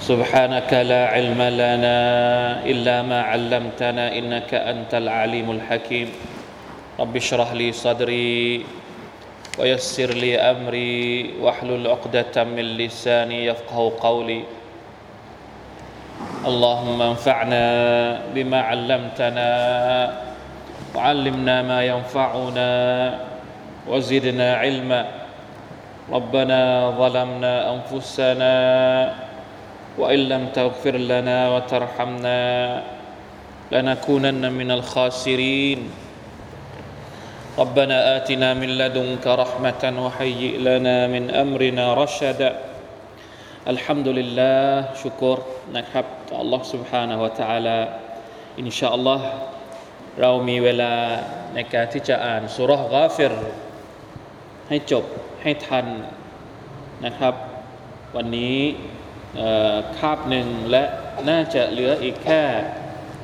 [0.00, 1.98] سبحانك لا علم لنا
[2.64, 6.08] إلا ما علمتنا إنك أنت العليم الحكيم.
[7.00, 8.64] رب اشرح لي صدري
[9.60, 14.42] ويسر لي أمري واحلل عقدة من لساني يفقه قولي.
[16.48, 17.64] اللهم انفعنا
[18.34, 19.50] بما علمتنا
[20.96, 22.70] وعلمنا ما ينفعنا
[23.88, 25.02] وزدنا علما.
[26.08, 28.54] ربنا ظلمنا أنفسنا
[29.97, 32.41] وإن لم تغفر لنا وترحمنا
[33.71, 35.79] لنكونن من الخاسرين
[37.59, 42.51] ربنا آتنا من لدنك رحمة وهيئ لنا من أمرنا رشدا
[43.67, 45.37] الحمد لله شكر
[45.73, 47.77] นะครับต่อ Allah سبحانه และ تعالى
[48.59, 49.27] อินชาอัลลอฮ์
[50.21, 50.93] เรามีเวลา
[51.53, 53.33] ในการที่จะอ่านสุรษกาฟิร
[54.67, 55.05] ให้จบ
[55.41, 55.85] ให้ทัน
[57.05, 57.33] นะครับ
[58.15, 58.57] วันนี้
[59.98, 60.84] คาบหนึ่งและ
[61.28, 62.42] น่าจะเหลืออีกแค่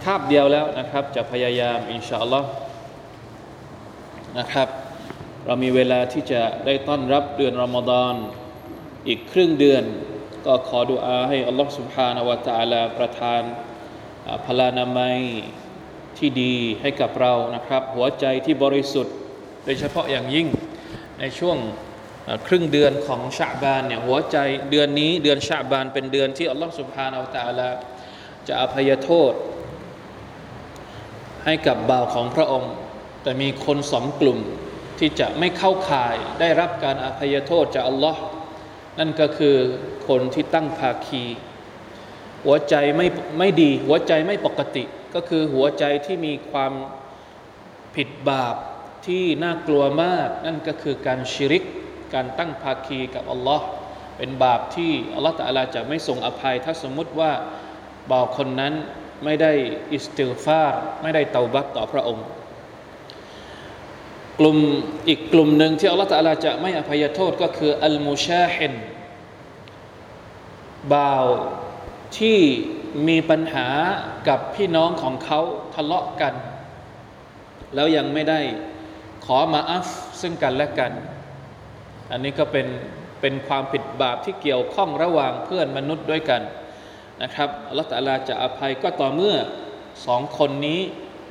[0.05, 2.49] คาบเดียวแล้วนะครับ จะพยายามอินชาอัลลอฮ์
[4.39, 4.69] นะครับ
[5.47, 8.15] เรามีเวลาที่จะได้ต้อนรับเดือนรอมฎอน
[9.09, 9.85] อีกครึ่งเดือน
[10.47, 13.43] ก็ขอดุอาให้อัลลอฮ์สุบฮานาวะตาลาประทาน
[14.47, 15.19] พลานามัย
[16.19, 19.15] ที่ดีให้กับเรานะครับ หัวใจที่บริสุทธิ์
[19.65, 20.47] โดยเฉพาะอย่างยิ่ง
[21.21, 21.57] ในช่วง
[22.47, 24.37] ครึ่งเดือนของชาบานเนี่ยหัวใจ
[24.71, 27.71] เดือนนี้เดือนชาบานเป็นเดือนที่อัลลอฮฺสุบฮานาอัลตะลา
[28.49, 29.33] จะอภัยโทษ
[31.45, 32.73] ให้กับบ่าวของพระองค์
[33.23, 34.39] แต่มีคนสองกลุ่ม
[34.99, 38.21] ที่จะไม่เข้าข่ายได้รับการอภัยโทษจากอัลลอฮ์
[38.99, 39.57] นั่นก็คือ
[40.09, 41.25] คนที่ตั้งภาคี
[42.45, 43.07] หัวใจไม่
[43.39, 44.85] ไม่ดี หัวใจไม่ปกติ
[45.15, 46.73] ก็คือหัวใจที่มีความ
[47.97, 48.57] ผิดบาป
[49.07, 51.65] ที่น่ากลัวมาก นั่นก็คือการชิริก
[52.15, 53.67] การตั้งภาคีกับอัลลอฮ์
[54.17, 57.33] เป็นบาปที่อัลลอฮ์ตะลาจะไม่ทรงอภัย ถ้าสมมุติว่า
[58.11, 58.75] บ่าวคนนั้น
[59.25, 59.53] ไม่ได้
[59.93, 62.27] อิสติลฟาร์ไม่ได้เตาบัตต่อพระองค์
[64.39, 64.59] กลุ่ม
[65.09, 68.73] อีกกลุ่มหนึ่งที่อัลลอฮ์ตะลาจะไม่อภัยโทษก็คืออัลมุชาฮิน
[70.95, 71.27] บ่าว
[72.19, 72.41] ที่
[73.09, 73.69] มีปัญหา
[74.29, 75.41] กับพี่น้องของเขา
[75.75, 76.35] ทะเลาะกัน
[77.75, 78.41] แล้วยังไม่ได้
[79.25, 79.89] ขอมาอัฟ
[80.21, 80.93] ซึ่งกันและกัน
[82.13, 82.67] อันนี้ก็เป็น
[83.21, 86.43] เป็นความผิดบาปที่เกี่ยวข้องระหว่างเพื่อนมนุษย์ด้วยกัน
[87.23, 89.37] นะครับอัลลอฮฺตะลาจะอภัยก็ต่อเมื่อ
[90.07, 90.81] สองคนนี้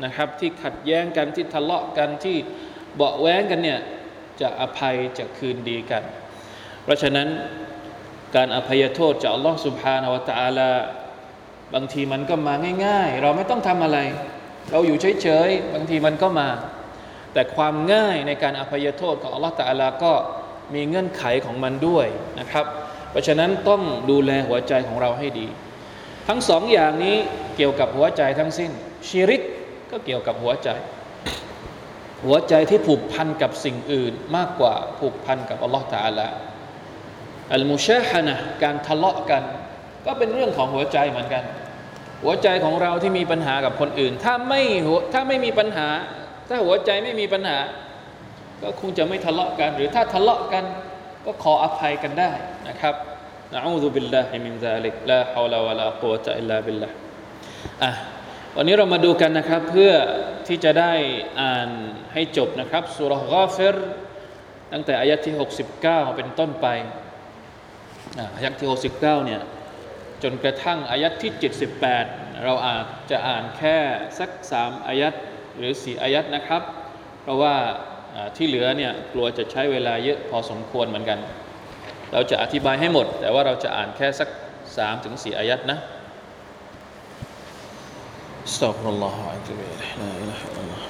[0.04, 2.38] นะครับ ที่ขัดแย้งกันที่ทะเลาะกันที่
[2.96, 3.80] เบาแว้งกันเนี่ย
[4.42, 6.04] จะอภัยจะคืนดีกัน
[6.84, 7.28] เพราะฉะนั้น
[8.36, 10.72] การอภัยโทษจากอัลลอฮฺสุบฮานาวะตาลา
[11.74, 12.54] บางทีมันก็มา
[12.86, 14.00] ง่าย ๆ เราไม่ต้องทำอะไร
[14.72, 16.50] เราอยู่เฉยๆบางทีมันก็มา
[17.34, 20.14] แต่ความง่ายในการอภัยโทษของอัลลอฮฺตาลาก็
[20.74, 22.08] มีเงื่อนไขของมันด้วย
[22.40, 22.66] นะครับ
[23.12, 23.82] เพราะฉะนั้นต้อง
[24.12, 25.48] ดูแลหัวใจของเราให้ดี
[26.28, 27.16] ทั้งสองอย่างนี้
[27.56, 28.72] เกี่ยวกับหัวใจทั้งสิ้น
[29.08, 29.42] ชีริก
[29.92, 30.70] ก็เกี่ยวกับหัวใจ
[32.26, 36.28] หัวใจที่ผูกพันกับสิ่งอื่นมากกว่าผูกพันกับอัลลอฮฺตาลา
[37.54, 39.44] المشاحنة การทะเลาะกัน
[40.06, 41.44] ก็เป็นเรื่องของหัวใจเหมือนกัน
[42.24, 44.62] หัวใจของเราที่มีปัญหากับคนอื่น ถ้าไม่
[45.14, 45.88] ถ้าไม่มีปัญหา
[46.50, 47.58] ถ้าหัวใจไม่มีปัญหา
[48.62, 50.64] ก็คงจะไม่ทะเลาะกัน หรือถ้าทะเลาะกัน
[51.26, 52.32] ก็ขออภัยกันได้
[52.68, 52.96] นะครับ
[53.54, 56.90] نعوذ بالله من ذلك لا حول ولا قوة إلا بالله
[57.84, 57.92] อะ
[58.58, 59.94] วันนี้เรามาดูกันนะครับเพื่อ
[60.48, 60.94] ที่จะได้
[61.42, 61.70] อ่าน
[62.14, 63.76] ให้จบนะครับสุรษกาฟิร
[64.74, 65.34] ตั้งแต่อายะที่
[65.76, 66.68] 69 เป็นต้นไป
[68.36, 69.42] อายะที่ 69 เนี่ย
[70.24, 71.32] จนกระทั่งอายัดที่
[71.88, 73.78] 78 เราอาจจะอ่านแค่
[74.20, 75.14] สักสามอายัด
[75.58, 76.62] หรือสี่อายัดนะครับ
[77.22, 77.56] เพราะว่า
[78.37, 81.19] ที่เหลือเนี่ยกลัวจะใช้เวลาเยอะพอสมควรเหมือนกัน
[82.13, 84.29] เราจะอธิบายให้หมด แต่ว่าเราจะอ่านแค่สัก
[84.77, 85.79] สามถึงสี่อายัดนะ
[88.51, 90.83] استغفر الله واتوب اليه لا اله الا الله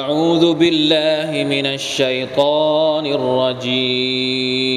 [0.00, 4.74] اعوذ بالله من الشيطان الرجيم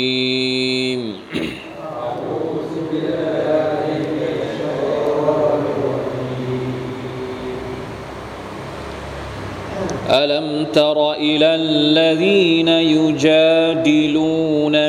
[10.12, 14.12] ألم تر إلى الذين يجادلون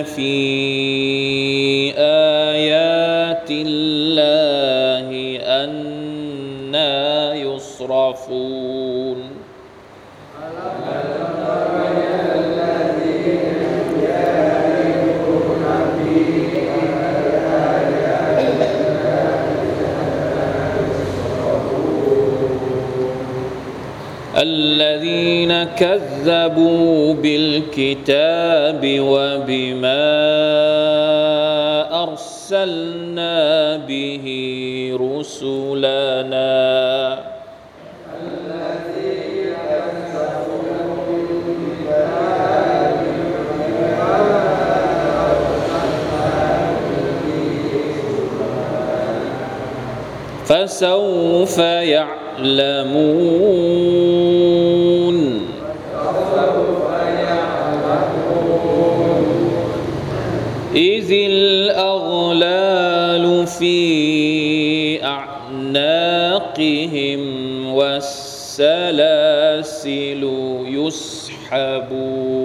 [0.03, 0.33] في
[1.97, 8.82] آيات الله أنا يصرفون؟
[25.63, 30.04] كذبوا بالكتاب وبما
[32.04, 34.25] أرسلنا به
[35.01, 36.54] رسلنا.
[50.45, 51.57] فسوف
[51.98, 52.24] يعلمون.
[61.03, 67.19] إذ الأغلال في أعناقهم
[67.73, 68.63] والسلاسل
[70.67, 72.44] يسحبون.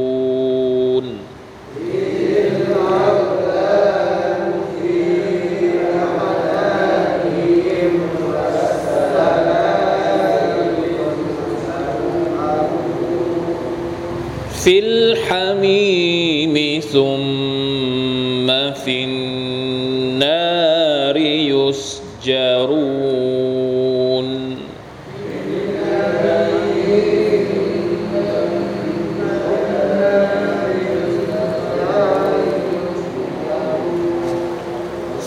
[14.65, 17.18] في الحميم ثم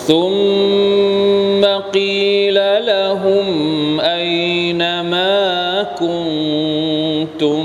[0.08, 2.56] ثم قيل
[2.86, 7.64] لهم أين ما كنتم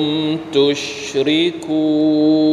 [0.52, 2.45] تشركون؟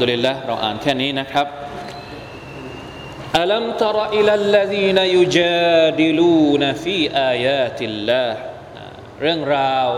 [0.00, 1.46] ดุลิลละเราอ่านแค่นี้นะครับ
[3.38, 8.26] อัลัมตรอิลัลลดีนยูจาดิลูนฟีอายาติลลา
[9.22, 9.88] เรื่องราว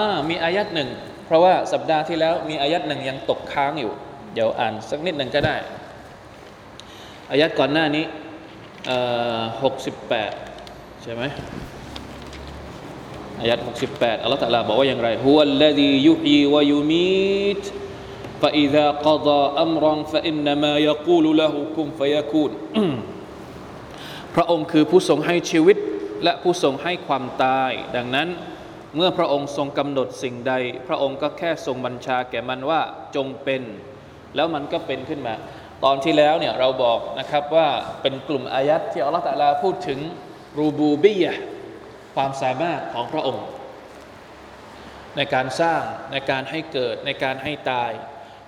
[0.00, 0.88] ามีอายัดหนึ่ง
[1.26, 3.92] เพราะว่าสัปดาห์ที่แล้วมีอายัดหนึ่งยังตกค้างอยู่
[4.34, 5.56] เดี๋ยวอ่านสักนิดหนึ่งก็ได้
[7.30, 8.04] อายัดก่อนหน้านี้
[9.62, 10.32] หกสิบแปด
[11.02, 11.22] ใช่ไหม
[13.40, 17.62] อายัดหกสิบแปดอัลลอฮฺตะลาบอกว่าอย่างไรฮุวัลลดียุฮีวายูมีต
[18.41, 22.51] فإذا قضى أمرا فإنما يقول له كن فيكون
[24.35, 25.77] พระองค์คือผู้ทรงให้ชีวิต
[26.23, 28.27] และผู้ทรงให้ความตาย ดังนั้น
[28.95, 30.53] เมื่อพระองค์ทรงกำหนดสิ่งใด
[30.87, 32.81] พระองค์ก็แค่ทรงบัญชาแก่มันว่า
[33.15, 33.61] จงเป็น
[34.35, 35.35] แล้วมันก็เป็นขึ้นมา
[35.83, 37.67] ตอนที่แล้วเนี่ยเราบอกนะครับว่า
[38.01, 39.99] เป็นกลุ่มอายัดที่อัลลอฮฺตะอาลาพูดถึง
[40.59, 41.43] รูบูบียะห์
[42.15, 43.45] ความสามารถของพระองค์
[45.17, 45.81] ในการสร้าง
[46.11, 47.91] ในการให้เกิดในการให้ตาย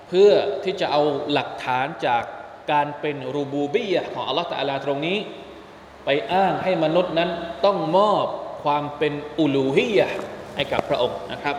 [0.08, 0.32] เพื่อ
[0.64, 2.22] ที่จะเอาหลักฐานจาก
[2.72, 5.18] การเป็นรูบูบียของอัลลอฮฺตะอลาตรงนี้
[6.04, 7.30] ไปอ้างให้มนุษย์นั้น
[7.64, 8.26] ต้องมอบ
[8.64, 10.00] ความเป็นอูลูฮีย
[10.56, 11.56] ให้กับพระองค์นะครับ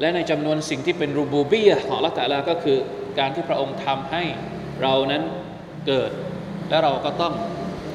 [0.00, 2.78] และในจำนวนสิ่งที่เป็นรูบูบียของอัลลอฮฺตะอลาก็คือ
[3.18, 4.22] การที่พระองค์ทำให้
[4.82, 5.22] เรานั้น
[5.86, 6.10] เกิด
[6.68, 7.34] และเราก็ต้อง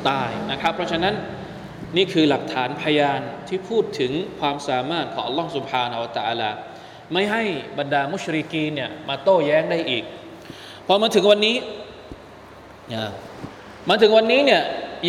[0.10, 1.16] ตายนะครับ เพราะฉะนั้น
[1.98, 6.50] นี่คือหลักฐานพยานที่พูดถึงความสามารถของอัลลอฮฺสุบฮานาวะตะอาลา
[7.14, 7.44] ไม่ให้
[7.80, 10.04] บรรดามุชริกีเนี่ยมาโต้แย้งได้อีก
[10.88, 11.58] พอมาถึงวันนี้
[12.94, 13.06] นะ
[13.90, 14.62] มาถึงวันนี้เนี่ย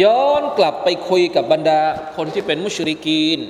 [0.03, 1.81] ย้อนกลับไปคุยกับบรรดา
[2.17, 3.41] คนที่เป็นมุชริกีน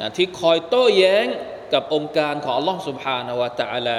[0.00, 1.26] นะที่คอยโต้แย้ง
[1.72, 3.96] กับองค์การของอัลลอฮฺสุบฮานาวะตะอาลา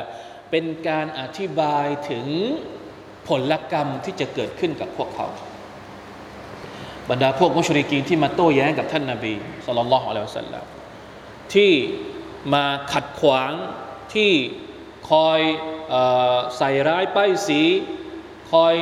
[0.51, 2.25] เป็นการอธิบายถึง
[3.27, 5.27] ผลกรรมที่จะเกิดขึ้นกับพวกเขา
[7.10, 9.34] บรรดาพวกมุชริกีนที่มาโต้แย้งกับท่านนาบี
[9.65, 10.65] สุลต่านละฮ์อะลัยฮิวสัลลัม
[11.53, 11.72] ที่
[12.55, 13.52] มาขัดขวาง
[14.14, 14.33] ที่
[15.11, 15.40] คอย
[15.90, 15.95] เอ
[16.35, 17.62] อใส่ร้ายป้ายสี
[18.52, 18.75] คอย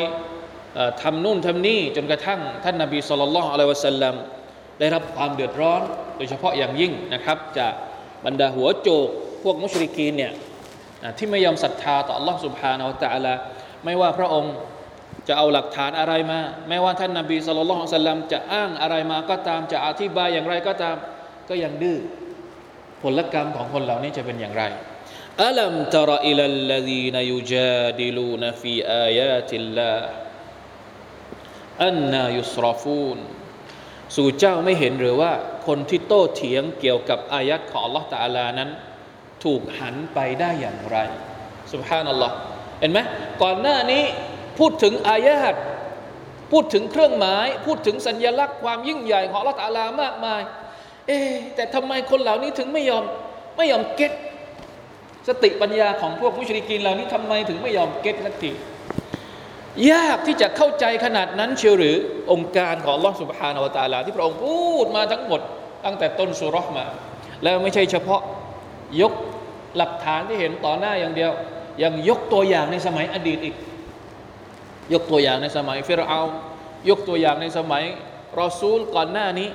[0.75, 4.15] เออทำนู่นทำนี่จนกระทั่งท่านนาบีสุลต่านละฮ์อะลัยฮิวะสัลลัม
[4.81, 5.83] ได้รับความเดือดร้อน
[6.17, 7.73] โดยเฉพาะอย่างยิ่งนะครับ จาก
[8.25, 9.09] บรรดาหัวโจก
[9.43, 10.33] พวกมุชริกีนเนี่ย
[11.03, 13.35] นะที่ไม่ยอมศรัทธาต่อ Allah سبحانه และ تعالى
[13.85, 14.55] ไม่ว่าพระองค์
[15.29, 20.97] จะเอาหลักฐานอะไรมาแม้ว่าท่านนาบีสุลต่านสัลลัมจะอ้างอะไรมาก็ตามจะอธิบายอย่างไรก็ตาม
[21.49, 21.99] ก็ยังดื้อ
[23.02, 24.64] ผลกรรมของคนเหล่านี้จะเป็นอย่างไร
[25.44, 29.94] อัลัมตระอิลัลลดีนยุจาดิลูนฟีอายาติลลา
[31.86, 33.18] อันนายุสรฟูน
[34.16, 35.32] สู่เจ้าไม่เห็นหรือว่า
[35.68, 38.70] คนที่โต้เถียงเกี่ยวกับอายัดของ Allah ตาลานั้น
[39.44, 40.98] ถูกหันไปได้อย่างไร
[41.74, 42.36] สุบฮานัลลอฮ์
[42.80, 43.00] เห็นไหม
[43.42, 44.04] ก่อนหน้านี้
[44.60, 45.62] พูดถึงอายะห์
[46.52, 50.42] พูดถึงเครื่องหมาย พูดถึงสัญญลักษณ์ความยิ่งใหญ่ของอัลลอฮฺตาลามากมาย
[51.08, 51.20] เอ๊
[51.56, 53.04] แต่ทำไมคนเหล่านี้ถึงไม่ยอม
[53.58, 54.12] ไม่ยอมเก็ต
[55.28, 58.52] สติปัญญาของพวกมุชริกีนเหล่านี้ทำไมถึงไม่ยอมเก็ตสักที
[59.92, 61.96] ยากที่จะเข้าใจขนาดนั้นเชียวหรือ
[62.32, 65.42] องค์การของลอสุบฮานาวตาลาที่พระองค์พูดมาทั้งหมด
[65.86, 66.86] ตั้งแต่ต้นสุรษมา
[67.44, 68.22] แล้วไม่ใช่เฉพาะ
[69.02, 69.14] ยก
[69.78, 71.32] หลักฐานที่เห็นต่อหน้าอย่างเดียว
[71.84, 73.56] ยังยกตัวอย่างในสมัยอดีตอีก
[74.94, 76.22] ยกตัวอย่างในสมัยฟิรเอา
[76.90, 77.84] ยกตัวอย่างในสมัย
[78.40, 79.50] รอซูลก่อนหน้านี้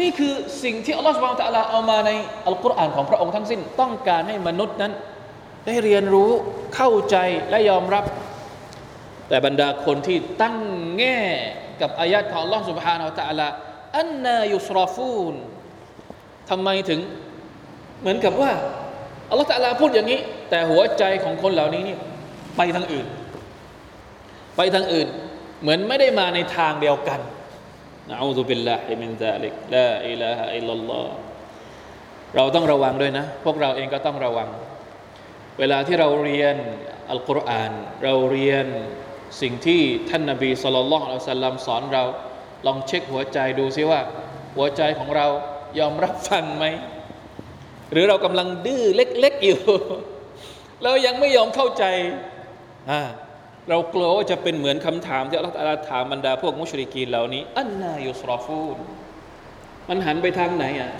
[0.00, 2.10] นี่คือสิ่งที่อัลลอฮฺสุบานตะลาเอามาใน
[2.46, 4.92] อัลกุรอานของพระองค์ทั้งสิ้น ต้องการให้มนุษย์นั้น
[5.66, 6.30] ได้เรียนรู้
[6.74, 7.16] เข้าใจ
[7.50, 8.04] และยอมรับ
[9.28, 10.56] แต่บรรดาคนที่ตั้ง
[10.98, 11.18] แง่
[11.80, 15.34] กับอายัดของอัลลอฮฺسبحانه وتعالى أنى يصرفون
[16.50, 17.00] ทำไมถึง
[18.00, 18.52] เหมือนกับว่า
[19.30, 20.20] อัลลอฮฺตะลาพูดอย่างนี้
[20.50, 21.96] แต่หัวใจของคนเหล่านี้นี่
[22.56, 23.06] ไปทางอื่น
[24.56, 25.08] ไปทางอื่น
[25.60, 27.20] เหมือนไม่ได้มาในทางเดียวกัน
[28.10, 31.08] نعوذ بالله من ذلك لا إله إلا الله
[32.36, 34.48] เราต้องระวังด้วยนะ พวกเราเองก็ต้องระวัง
[35.58, 36.56] เวลาที่เราเรียน
[37.10, 37.72] อัลกุรอาน
[38.04, 38.66] เราเรียน
[39.40, 42.04] สิ่งที่ท่านนาบีสุลต่านอัลสลัมสอนเรา
[42.66, 44.00] ลองเช็คหัวใจดูซิว่า
[44.56, 45.26] หัวใจของเรา
[45.78, 46.64] ยอมรับฟังไหม
[47.92, 49.60] หรือเรากำลังดื้อเล็กๆอยู่
[50.84, 51.84] เรายังไม่ยอมเข้าใจ
[52.90, 53.00] อ่า
[53.68, 58.78] เรากลัวว่าจะเป็นเหมือนคำถามที่อัลลอฮฺถามบรรดาพวกมุชริกีนเหล่านี้ อันนายุสรอฟูน
[59.88, 60.90] มันหันไปทางไหนอะ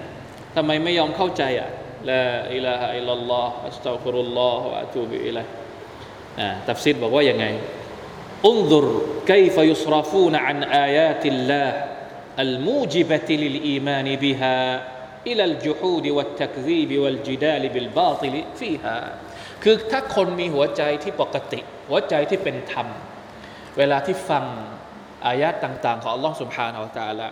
[0.54, 1.68] ทำไมไม่ยอมเข้าใจอะ
[2.10, 2.22] ลา
[2.54, 5.46] อิลาฮะอิลลัลลอฮฺอัสตัฟุรุลลอฮฺอะตูบิอิลัย
[6.40, 7.46] อ่าตัฟซิดบอกว่ายังไง
[8.46, 8.86] انظر
[9.28, 18.96] كيف يصرفون عن آيات الله الموجبة للإيمان بها إلى الجحود والتكذيب والجدال بالباطل فيها
[19.62, 22.86] คือถ้าคนมีหัวใจที่ปกติ หัวใจที่เป็นธรรม
[23.78, 24.44] เวลาที่ฟัง
[25.26, 27.28] อายะต่าง ๆ ของอัลลอฮ์سبحانه وتعالى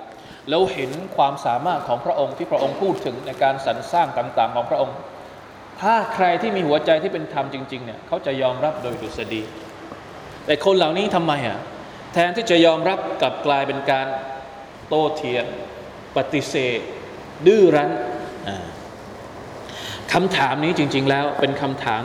[0.48, 4.96] แล้วเห็นความสามารถของพระองค์ที่พระองค์พูดถึงในการสรรสร้างต่าง ๆ ของพระองค์
[5.80, 9.42] ถ้าใครที่มีหัวใจที่เป็นธรรมจริง ๆ เนี่ยเขาจะยอมรับโดยดุษฎี
[10.46, 11.58] แต่คนเหล่านี้ทำไมอะ
[12.12, 14.06] แทนที่จะยอมรับกลับกลายเป็นการ
[14.88, 15.46] โต้เทียน
[16.16, 16.80] ปฏิเสธ
[17.46, 17.90] ดื้อรั้น
[20.12, 22.02] คำถามนี้จริง ๆ แล้วเป็นคำถาม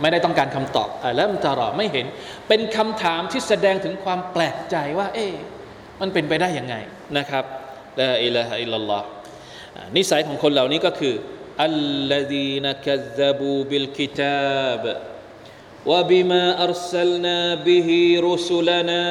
[0.00, 2.06] ไม่ได้ต้องการคำตอบแล้วมันจะรอไม่เห็น
[2.48, 5.34] เป็นคำถามที่แสดงถึงความแปลกใจว่า เอ๊ะ
[6.00, 6.74] มันเป็นไปได้ยังไง
[7.18, 7.44] นะครับ
[8.00, 9.06] ลาอิลาฮะอิลลัลลอฮ์
[9.96, 11.14] นิสัยของคนเหล่านี้ก็คือ
[11.64, 11.74] อัล
[12.10, 14.84] ลดีนกัซบูบิลกิตาบ
[15.90, 17.88] وبما أرسلنا به
[18.28, 19.04] رسلنا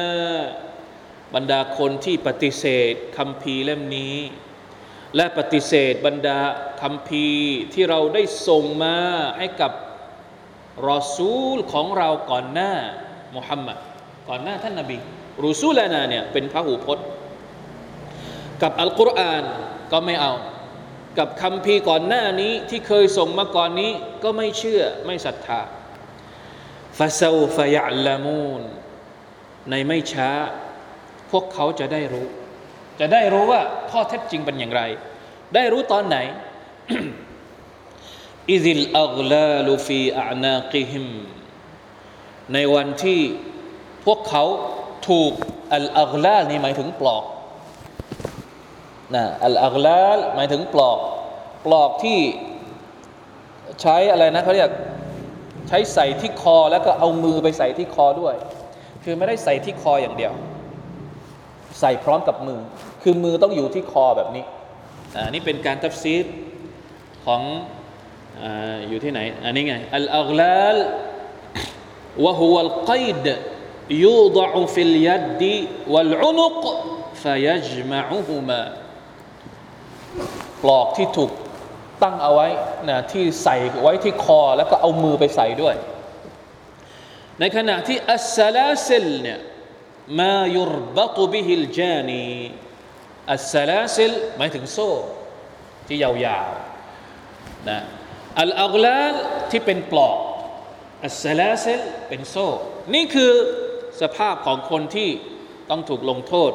[1.34, 4.16] บรรดาคนที่ปฏิเสธคำพีเล่มนี้
[5.16, 6.38] และปฏิเสธบรรดา
[6.82, 7.26] คำพี
[7.74, 8.96] ที่เราได้ส่งมา
[9.38, 9.72] ให้กับ
[10.89, 12.73] รอซูลของเราก่อนหน้า
[13.35, 13.77] มุฮัมมัด
[14.29, 14.97] ก่อนหน้าท่านนาบี
[15.43, 17.05] รูซูลนาเนี่ยเป็นพระหูพจน์
[18.61, 19.43] กับอัลกุรอาน
[19.91, 20.33] ก็ไม่เอา
[21.17, 23.91] กับคำพีก่อนหน้านี้ที่เคยส่งมาก่อนนี้
[24.23, 25.61] ก็ไม่เชื่อไม่ศรัทธา
[26.97, 28.61] ฟาซาฟยะลามูน
[29.69, 30.29] ในไม่ช้า
[31.31, 32.27] พวกเขาจะได้รู้
[32.99, 34.81] จะได้รู้ว่าข้อเท็จจริงเป็นอย่างไร
[35.55, 36.17] ได้รู้ตอนไหน
[38.51, 41.05] อิซิลอัลลาลูฟีอานากิฮิม
[42.53, 43.21] ในวันที่
[44.05, 44.43] พวกเขา
[45.09, 45.31] ถูก
[45.73, 47.23] อัลอัลลาลนี่หมายถึงปลอก
[49.15, 49.99] นะอัลอัลลา
[50.35, 50.97] หมายถึงปลอก
[51.65, 52.19] ปลอกที่
[53.81, 54.71] ใช้อะไรนะเขาเรียก
[55.67, 58.35] ใช้ใส่ที่คอแล้วก็เอามือไปใส่ที่คอด้วย
[59.03, 60.33] คือไม่ได้ใส่ที่คออย่างเดียว
[61.79, 62.59] ใส่พร้อมกับมือ
[63.03, 64.45] คือมือต้องอยู่ที่คอแบบนี้
[65.25, 66.25] อันนี้เป็นการตัฟซีร
[67.25, 67.41] ของ
[68.89, 73.27] อยู่ที่ไหน อันนี้ไงالأغلال وهو القيد
[74.03, 76.63] يوضع في اليد والعنق
[77.23, 78.61] فيجمعهما
[80.63, 81.31] ปลอกที่ถูก
[82.03, 82.47] ตั้งเอาไว้
[82.89, 85.75] นะที่ใส่ไว้ที่คอ แล้วก็เอามือไปใส่ด้วย
[87.39, 89.39] ในขณะที่السلاسل เนี่ย
[90.19, 92.25] ما يربط به الجاني
[93.33, 94.89] อัสซาลาซิลหมายถึงโซ่
[95.87, 97.79] ที่ยาวๆนะ
[98.40, 99.14] อัลอัลลาล
[99.50, 100.16] ที่เป็นปลอก
[101.04, 102.46] อัสซาลาซิลเป็นโซ่
[102.94, 103.32] นี่คือ
[104.00, 105.10] สภาพของคนที่
[105.70, 106.52] ต้องถูกลงโทษ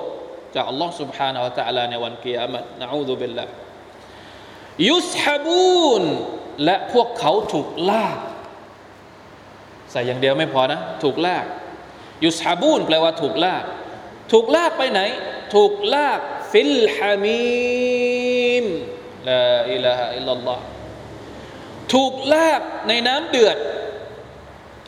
[0.55, 3.45] จากอัลลอฮ์ سبحانه และ تعالى ในวันกิยามะนะอูซุบิลละ
[4.89, 6.03] ยุสฮบูน
[6.65, 8.19] และพวกเขาถูกลาก
[9.91, 11.45] ใส่อย่างเดียวไม่พอนะ ถูกลาก
[12.25, 13.63] ยุสฮบูนแปลว่าถูกลาก
[14.31, 15.01] ถูกลากไปไหน
[15.55, 16.19] ถูกลาก
[16.51, 18.65] ฟิลฮามีม
[19.29, 20.63] ลาอิลาฮะอิลลัลลอฮ์
[21.92, 23.56] ถูกลากในน้ำเดือด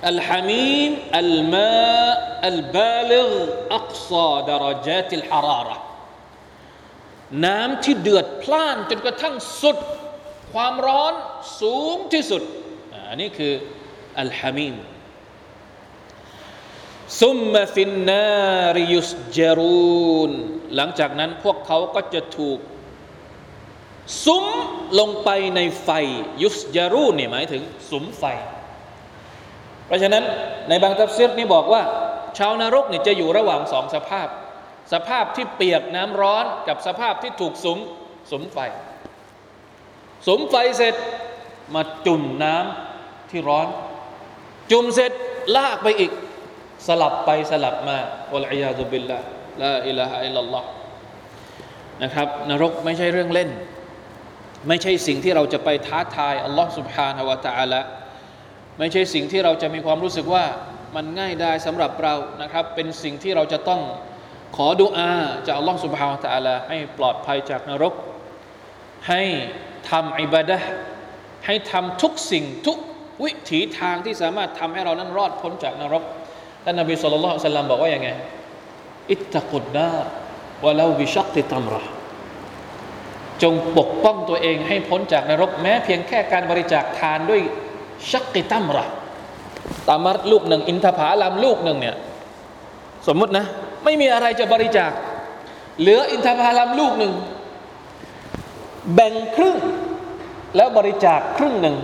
[0.09, 1.57] الحميم الماء
[2.01, 3.33] البالغ
[3.77, 5.77] أقصى درجات الحرارة
[7.45, 9.79] น้ำที่เดือดพล่านจนกระทั่งสุด
[10.53, 11.15] ความร้อน
[11.61, 12.43] สูงที่สุด
[13.09, 13.53] อันนี้คือ
[14.21, 14.75] الحميم
[17.23, 20.31] ثم في النار يسجرون
[20.75, 22.59] หลังจากนั้นพวกเขาก็จะถูก
[24.25, 24.45] สุม
[25.01, 25.89] ลงไปในไฟ
[26.43, 28.25] يسجرون เนี่ยหมายถึงสุมไฟ
[29.87, 30.25] เพราะฉะนั้น
[30.69, 31.83] ในบางตัฟซีรนี่บอกว่า
[32.39, 34.29] ชาวนรกเนี่ยจะอยู่ระหว่างสองสภาพ
[34.93, 37.79] สภาพที่เปียกน้ำร้อนกับสภาพที่ถูกสุม
[38.31, 38.59] สุมไฟ
[40.27, 40.95] สุมไฟเสร็จ
[41.75, 43.69] มาจุ่มน้ำที่ร้อน
[44.71, 45.13] จุ่มเสร็จ
[45.57, 46.13] ลากไปอีก
[46.87, 47.99] สลับไปสลับมา
[48.35, 49.19] อัลอยาซุบิลละ
[49.63, 50.69] ลาอิลาฮะอิลลัลลอฮ์
[52.03, 53.51] นะครับนรกไม่ใช่เรื่องเล่น
[54.69, 57.81] ไม่ใช่สิ่งที่เราจะไปท้าทายอัลลอฮ์สุบฮานาวะตะอาละ
[58.79, 60.45] ไม่ใช่สิ่งที่เราจะมีความรู้สึกว่า
[60.97, 63.81] มันง่ายได้สำหรับเรานะครับ เป็นสิ่งที่เราจะต้อง
[64.57, 65.11] ขอดุอา
[65.47, 67.95] จากอัลลอฮ์สุบฮานาวะตะอาละให้ปลอดภัยจากนรก
[69.09, 69.23] ให้
[69.91, 70.59] ทำอิบาดะ
[71.47, 72.79] ให้ทำทุกสิ่งทุก
[73.25, 76.03] วิถีทางที่สามารถทำให้เรานั้นรอดพ้นจากนรก
[76.65, 78.09] ท่านนบีสุลต่านบอกว่าอย่างไง
[79.13, 79.91] อิตตะกุดดา
[80.65, 82.04] วะลาบิชักติตัมรห์
[83.43, 87.43] จงปกป้องตัวเองให้พ้นจากนรกแม้เพียงแค่การบริจาคทานด้วย
[88.11, 88.85] ชักติตัมระ
[89.89, 91.97] ตามัดลูกหนึ่ง อินทผาลามลูกหนึ่งเนี่ย
[93.09, 93.45] สมมุตินะ
[93.85, 94.91] ไม่มีอะไรจะบริจาค
[95.81, 97.13] เหลืออินทผาลามลูกหนึ่ง
[98.95, 99.57] แบ่งครึ่ง
[100.57, 101.77] แล้วบริจาคครึ่งหนึ่ง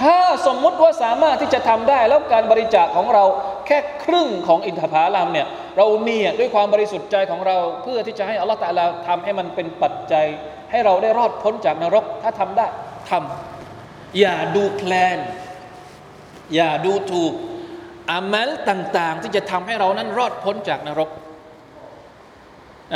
[0.00, 3.24] ถ้าสมมุติว่าสามารถที่จะทำได้ แล้วการบริจาคของเรา
[3.66, 10.26] แค่ครึ่งของอินทผลัมเนี่ยเราเนี่ยด้วยความบริสุทธิ์ใจของเราเพื่อที่จะให้อัลลอฮฺตะลาทำให้มันเป็นปัจจัย
[10.74, 12.66] ให้เราได้รอดพ้นจากนรก ถ้าทำได้
[13.10, 15.18] ทำอย่าดูแคลน
[16.54, 17.32] อย่าดูถูก
[18.10, 21.10] อามัลต่าง ๆ ที่จะทำให้เรานั้นรอดพ้นจากนรก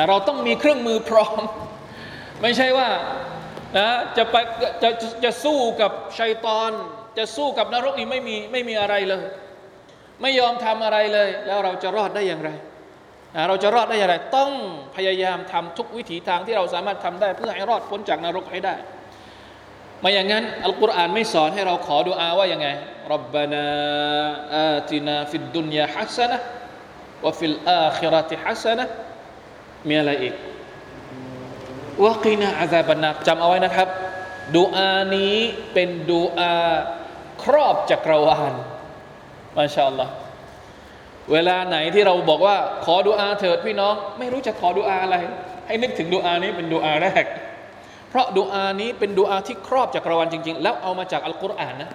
[0.09, 1.41] เราต้องมีเครื่องมือพร้อม
[2.43, 2.89] ไม่ใช่ว่า
[3.77, 4.37] นะจะไป
[4.83, 6.71] จะจะจะสู้กับชัยตอน
[7.19, 9.25] จะสู้กับนรกนี่ไม่มีไม่มีอะไรเลย
[10.23, 12.51] ไม่ยอมทำอะไรเลย แล้วเราจะรอดได้อย่างไร
[13.49, 14.51] เราจะรอดได้อย่างไร ต้อง
[14.97, 18.75] พยายามทำทุกวิถีทางที่เราสามารถทำได้ เพื่อให้รอดพ้นจากนรกให้ได้
[20.05, 22.69] มาอย่างนั้นอัลกุรอานไม่สอนให้เราขอดุอาว่ายังไง
[23.13, 28.85] ربنا آتنا في الدنيا حسنة وفي الآخرة حسنة
[29.89, 30.35] มีอะไรอีก
[32.05, 33.89] وقنا عذاب النار จำเอาไว้นะครับ
[34.57, 35.37] ดูอานี้
[35.73, 36.55] เป็นดูอา
[37.43, 38.55] ครอบจักรวาล
[39.57, 40.13] ما شاء الله
[41.33, 45.17] เวลาไหนที่เราบอกว่าขอดูอาเถิดพี่น้อง ไม่รู้จะขอดูอาอะไร
[45.67, 47.25] ให้นึกถึงดูอานี้เป็นดูอาแรก
[48.11, 51.89] เพราะดูอานี้เป็นดูอาที่ครอบจักรวาลจริง ๆ แล้วเอามาจากอัลกุรอานนะ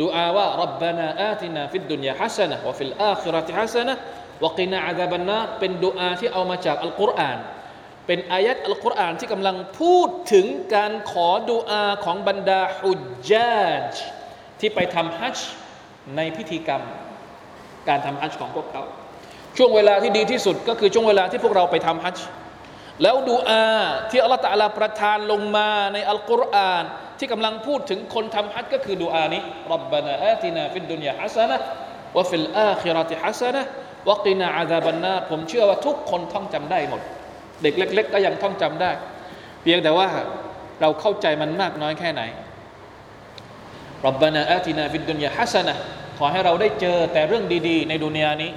[0.00, 7.38] ดูอาว่าربنا آتنا في الدنيا حسنة وفي الآخرة حسنة وقنا عذاب النار เป็นดูอาที่เอามาจากอัลกุรอาน
[8.06, 13.92] เป็นอายัดอัลกุรอานที่กำลังพูดถึงการขอดูอาของบรรดาฮุจญาจ
[14.60, 15.48] ที่ไปทำฮัจญ์
[16.16, 16.82] ในพิธีกรรม
[17.88, 18.82] การทำฮัจญ์ของพวกเขา
[19.56, 22.26] ช่วงเวลาที่ดีที่สุดก็คือช่วงเวลาที่พวกเราไปทำฮัจญ์
[23.02, 23.64] แล้วดูอา
[24.10, 26.84] ที่อัลลอฮฺตะลาประทานลงมาในอัลกุรอาน
[27.18, 37.00] ที่กำลังพูดถึงคนทำฮัจญ์ก็คือดูอานี้ربنا آتنا في الدنيا حسنة وفي الآخرة حسنة وقنا عذاب النار ผมเชื่อว่าทุกคนท่องจำได้หมด
[37.62, 38.90] เด็กเล็ก ๆ ก็ยังท่องจำได้
[39.62, 40.08] เพียงแต่ว่า
[40.80, 42.22] เราเข้าใจมันมากน้อยแค่ไหน
[44.06, 45.74] ربنا آتنا في الدنيا حسنة
[46.18, 48.50] ขอให้เราได้เจอแต่เรื่องดีๆ ในดุนยานี้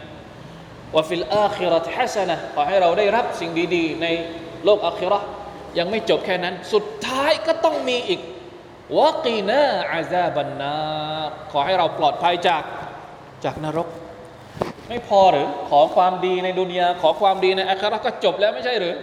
[0.94, 4.08] وفي الآخرة حسنة ขอให้เราได้รับสิ่งดีๆ ใน
[4.66, 5.20] โลกอาคิเราะฮ์
[5.78, 8.22] ยังไม่จบแค่นั้น สุดท้ายก็ต้องมีอีก
[8.98, 10.76] وقنا عذاب النار
[11.52, 12.64] ขอให้เราปลอดภัยจาก
[13.46, 13.88] จากนรก
[14.90, 18.96] ไม่พอหรือขอความดีในดุนยา ขอความดีในอาคิเราะฮ์ก็จบแล้วไม่ใช่หรือ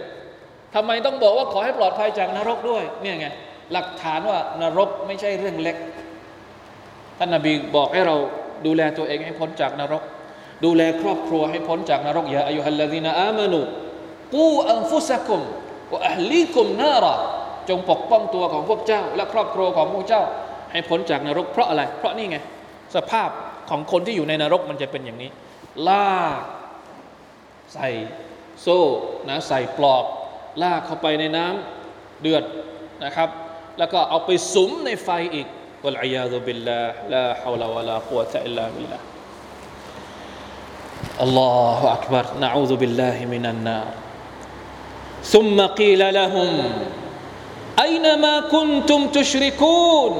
[0.75, 3.27] ทำไมต้องบอกว่าขอให้ปลอดภัยจากนรกด้วยเนี่ยไง
[3.73, 5.77] หลักฐานว่านรกไม่ใช่เรื่องเล็ก
[7.17, 8.15] ท่านนบีบอกให้เรา
[8.65, 10.03] ดูแลตัวเองให้พ้นจากนรก
[10.65, 13.59] ดูแลครอบครัวให้พ้นจากนรกอย่าอายุฮัลลาดีนอามานุ
[14.35, 15.41] กูอันฟุสกุม
[15.93, 17.15] วะอัลลีกุมนาระ
[17.69, 20.23] จงปกป้องตัวของพวกเจ้า และครอบครัวของพวกเจ้า
[20.71, 22.37] ให้พ้นจากนรกเพราะอะไร เพราะนี่ไง
[22.95, 23.29] สภาพ
[23.69, 25.29] ของคนที่อยู่ในนรกมันจะเป็นอย่างนี้
[25.87, 26.41] ลาก
[27.73, 27.89] ใส่
[28.61, 28.81] โซ่
[29.29, 30.03] นะใส่ปลอก
[30.63, 32.43] ลากเข้าไปในน้ำเดือด
[33.05, 33.29] นะครับ
[33.79, 35.47] แล้วก็เอาไปสุมในไฟอีก
[35.84, 36.80] วะลัยยาตุบิลลา
[37.14, 38.98] ลาฮาวลาวะลากุวะตะอิลลาบิลลา
[41.22, 43.88] อัลลอฮฺอักบัรนะอูซุบิลลาฮิมินันนาร
[45.34, 46.50] ثم قيل لهم
[47.86, 50.12] أين ما كنتم تشركون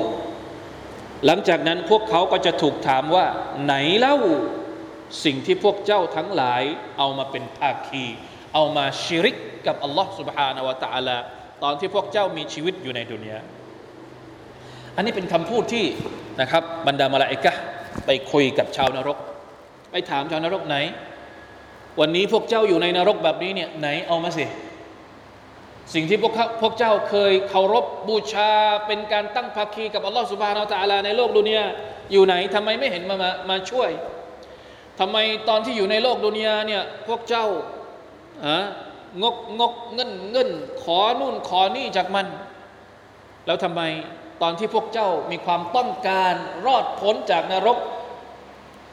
[1.27, 3.27] หลังจากนั้นพวกเขาก็จะถูกถามว่า
[3.65, 4.17] ไหนเล่า
[5.25, 6.63] สิ่งที่พวกเจ้าทั้งหลาย
[6.99, 8.07] เอามาเป็นภาคี
[8.55, 11.17] เอามาชิริกกับอัลลอฮ์ سبحانه และ تعالى
[11.63, 13.39] ตอนที่พวกเจ้ามีชีวิตอยู่ในดุนยา
[15.00, 15.86] อันนี้เป็นคำพูดที่
[16.42, 17.52] นะครับบรรดามาลาอิกะ
[18.06, 19.18] ไปคุยกับชาวนรก
[19.92, 20.78] ไปถามชาวนรกไหน
[22.00, 24.46] วันนี้พวกเจ้าอยู่ในนรกแบบนี้เนี่ยไหนเอามาสิ
[25.94, 28.52] สิ่งที่พวกเขาพวกเจ้าเคยเคารพบูชา
[28.88, 31.64] เป็นการตั้งภาคีกับอัลลอฮฺสุบฮานาอัลตะอาลาในโลกดุนยา
[32.12, 33.90] อยู่ไหนทำไมไม่เห็นมามามาช่วย
[35.00, 35.18] ทำไม
[35.50, 37.46] ตอนที่อยู่ในโลกดุนยาเนี่ยพวกเจ้า
[38.46, 38.58] อะ
[39.22, 40.50] งกงกเงินเงิน
[40.84, 42.28] ขอนู่นขอนี่จากมัน
[43.46, 43.84] แล้วทำไม
[44.42, 46.34] ตอนที่พวกเจ้ามีความต้องการ
[46.66, 47.78] รอดพ้นจากนรก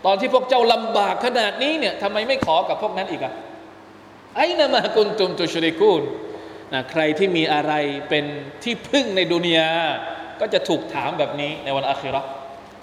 [0.07, 3.33] ตอนที่พวกเจ้าลำบากขนาดนี้เนี่ยทำไมไม่ขอกับพวกนั้นอีกอะ
[4.37, 6.03] ไอ้นามากุนตุมตุชริกูน
[6.73, 7.73] นะใครที่มีอะไร
[8.09, 8.25] เป็น
[8.63, 9.71] ที่พึ่งในดุนยา
[10.41, 12.23] ก็จะถูกถามแบบนี้ในวันอาคิรา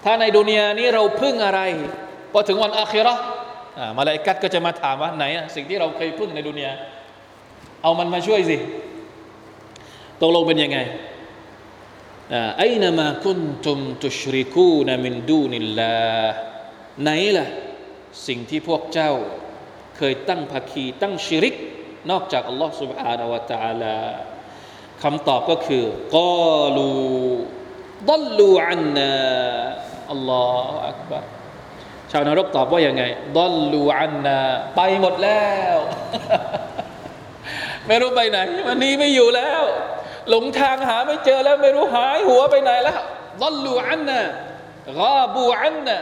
[0.04, 1.62] ถ้าในดุนยานี้เราพึ่งอะไร
[2.32, 3.24] พอถึงวันอาคิราะห์
[3.80, 6.72] อ่ามาลาอิกัดก็จะมาถามว่าไหนอะสิ่งที่เราเคยพึ่งในดุนยา
[7.82, 8.58] เอามันมาช่วยสิ
[10.22, 10.78] ตกลงเป็นยังไง
[12.59, 15.99] ไอ้นามาคุนตุมตุชริกูนมินดูนิลลา
[17.03, 17.47] ไหนล่ะ
[18.27, 19.13] สิ่งที่พวกเจ้า
[19.97, 21.55] เคยตั้งภาคีตั้งชิริก
[22.11, 23.97] นอกจากอัลลอฮ์ سبحانه และ تعالى
[25.03, 25.85] คำตอบก็คือ
[26.17, 26.19] ก
[26.59, 26.91] อลู
[28.11, 29.11] ดัลลูอันนา
[30.13, 31.25] อัลลอฮฺอักบาร
[32.11, 33.03] ชาวนรกตอบว่ายังไง
[33.39, 34.39] ดัลลูอันนา
[34.77, 35.77] ไปหมดแล้ว
[37.87, 39.63] ไม่รู้ไปไหน วันนี้ไม่อยู่แล้ว
[40.30, 43.00] หลงทางหาไม่เจอแล้วไม่รู้หายหัวไปไหนแล้ว
[43.42, 44.20] ดัลลูอันนา
[44.88, 45.98] กาบูอันนา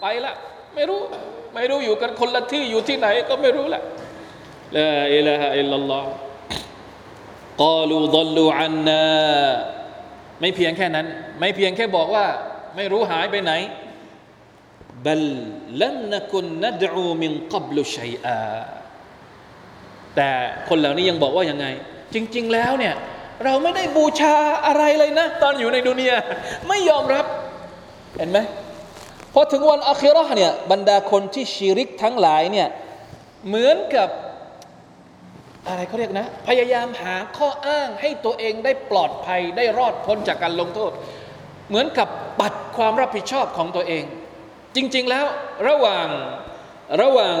[0.00, 0.34] ไปละ
[0.74, 1.00] ไม่รู้
[1.54, 3.80] ไม่รู้อยู่กันคนละที่อยู่ที่ไหนก็ไม่รู้ละ
[4.76, 6.10] ลาอิลาฮะอิลลัลลอฮ์
[7.62, 9.02] กาลูดัลลูอันนา
[10.40, 11.06] ไม่เพียงแค่นั้น
[11.40, 12.26] ไม่เพียงแค่บอกว่า
[12.76, 13.52] ไม่รู้หายไปไหน
[15.06, 15.24] บัล
[15.82, 18.38] ลัมนักุนนัดอูมินกับลุชัยอา
[20.16, 20.30] แต่
[20.68, 21.66] คนเหล่านี้ยังบอกว่ายังไง
[22.14, 22.94] จริง ๆ แล้วเนี่ย
[23.44, 24.34] เราไม่ได้บูชา
[24.66, 26.18] อะไรเลยนะ ตอนอยู่ในดุนยา
[26.68, 27.24] ไม่ยอมรับ
[28.16, 28.38] เห็นไหม
[29.34, 32.68] พอถึงวันอาคิราเนี่ยบรรดาคนที่ชีริกทั้งหลายเนี่ย
[33.46, 34.08] เหมือนกับ
[35.66, 40.92] อะไรเขาเรียกนะ พยายามหาข้ออ้างให้ตัวเองได้ปลอดภัยได้รอดพ้นจากการลงโทษ
[41.68, 42.08] เหมือนกับ
[42.40, 44.04] ปัดความรับผิดชอบของตัวเอง
[44.76, 45.26] จริง ๆแล้ว
[45.68, 46.06] ระหว่าง
[47.02, 47.36] ระหว่าง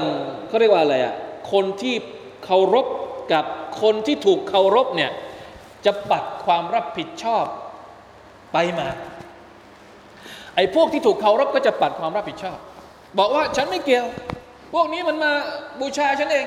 [0.48, 1.14] เขาเรียกว่าอะไรอะ
[1.52, 1.94] คนที่
[2.44, 2.86] เคารพ
[3.32, 3.44] กับ
[3.82, 5.10] คนที่ถูกเคารพเนี่ย
[5.88, 7.44] จะปัดความรับผิดชอบ
[8.52, 8.88] ไปมา
[10.56, 12.58] ไอ้พวกที่ถูกเคารพก็จะปัดความรับผิดชอบ
[13.18, 14.06] บอกว่าฉันไม่เกี่ยว
[14.74, 15.32] พวกนี้มันมา
[15.80, 16.46] บูชาฉันเอง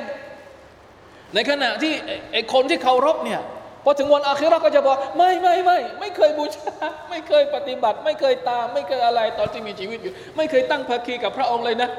[1.34, 1.94] ในขณะที่
[2.34, 3.42] ไอ้คนที่เคารพเนี่ย
[3.84, 6.74] พอถึงวันอาคิเราก็จะบอกไม่ไม่ไม่ไม่เคยบูชา
[7.10, 11.90] ไม่เคยปฏิบัติ ไม่เคยตาม ไม่เคยอะไรตอนที่มีชีวิตอยู่ ไม่เคยตั้งภาคีกับพระองค์เลยนะ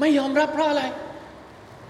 [0.00, 0.82] ไม่ยอมรับเพราะอะไร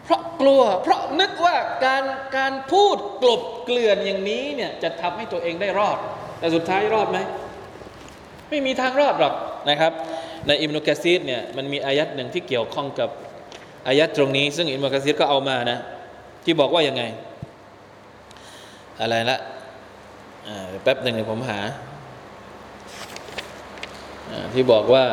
[0.05, 2.05] เพราะกลัว เพราะนึกว่าการ
[2.37, 5.99] การพูดกลบเกลื่อนอย่างนี้เนี่ยจะทำให้ตัวเองได้รอด
[6.39, 7.19] แต่สุดท้ายรอดไหม
[8.51, 9.35] ไม่มีทางรอดหรอก
[9.71, 9.93] นะครับ
[10.47, 13.11] ในอิมนุกะซีดเนี่ยมันมีอายัดหนึ่งที่เกี่ยวข้องกับ
[13.87, 15.79] อายัดตรงนี้ ซึ่งอิมนุกะซีดก็เอามานะ
[16.45, 17.03] ที่บอกว่ายังไง
[19.01, 19.39] อะไรละ
[20.83, 21.61] แป๊บหนึ่งเดี๋ยวผมหา
[24.55, 25.05] ที่บอกว่า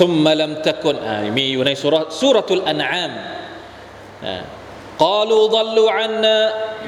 [0.00, 3.12] ซุมมะลัมตะกุนอ่ามีอยู่ในสุรสุรทุลอันอาม
[4.26, 4.36] อ่า
[5.02, 6.36] กล่าวดัลลูอันนะ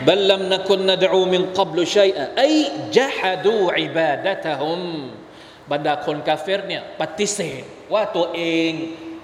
[0.07, 2.43] บัลลัมนักุนนดูมินกับลุชัยอะไอ
[2.97, 4.83] จะฮัดูอิบาดะตะฮุม
[5.71, 7.63] บรรดาคนกาเฟรเนี่ยปฏิเสธ
[7.95, 8.71] ว่าตัวเอง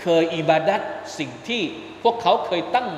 [0.02, 0.80] เคยอิบาดัต
[1.18, 1.62] สิ่งที่
[2.02, 2.88] พวกเขาเคยตั้ง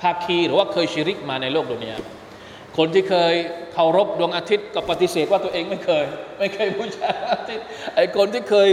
[0.00, 1.96] ภาคีหรือว่าเคยชิริกมาในโลกดุนยา
[2.78, 3.34] คนที่เคย
[3.72, 6.04] เคารพดวงอาทิตย์ก็ปฏิเสธว่าตัวเองไม่เคย
[6.38, 8.68] ไม่เคยบูชาอาทิตย์ไอ้คนที่เคย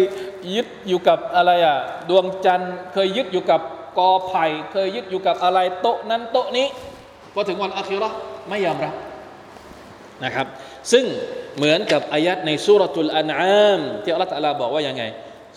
[0.56, 1.78] ยึดอยู่กับอะไรอะ
[2.10, 3.62] ดวงจันทร์ เคยยึดอยู่กับ
[3.98, 6.68] กอไผ่ เคยยึดอยู่กับอะไรโต๊ะนั้นโต๊ะนี้
[7.34, 8.14] พอถึงวันอาคิราะ
[8.50, 8.94] ไม่ยอมรับ
[10.24, 10.48] นะครับ
[10.92, 11.06] ซึ่ง
[11.58, 15.04] เหมือนกับอายัดในสุรทูลอันอามที่อัลลอฮฺตะลาบอกว่ายังไง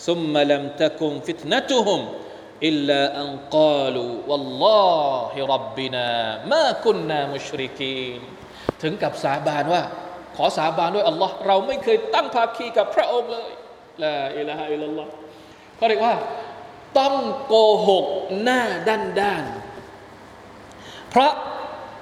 [0.06, 2.00] ซุมมะลัมตะกุมฟิตนะตุฮุม
[2.66, 4.92] อิลลาอันกาลูวัลลอ
[5.32, 6.08] ฮิรับบินา
[6.52, 8.20] มาคุนนามุชริกีน
[8.82, 9.82] ถึงกับสาบานว่า
[10.36, 13.50] ขอสาบานด้วยอัลลอฮ์เราไม่เคยตั้งภาคีกับพระองค์เลย
[14.02, 15.10] ลาอิลาฮะอิลลัลลอฮ์
[15.76, 16.14] เขาเรียกว่า
[16.98, 17.14] ต้อง
[17.46, 17.54] โก
[17.88, 18.06] หก
[18.42, 19.44] หน้าด้านด้าน
[21.10, 21.32] เพราะ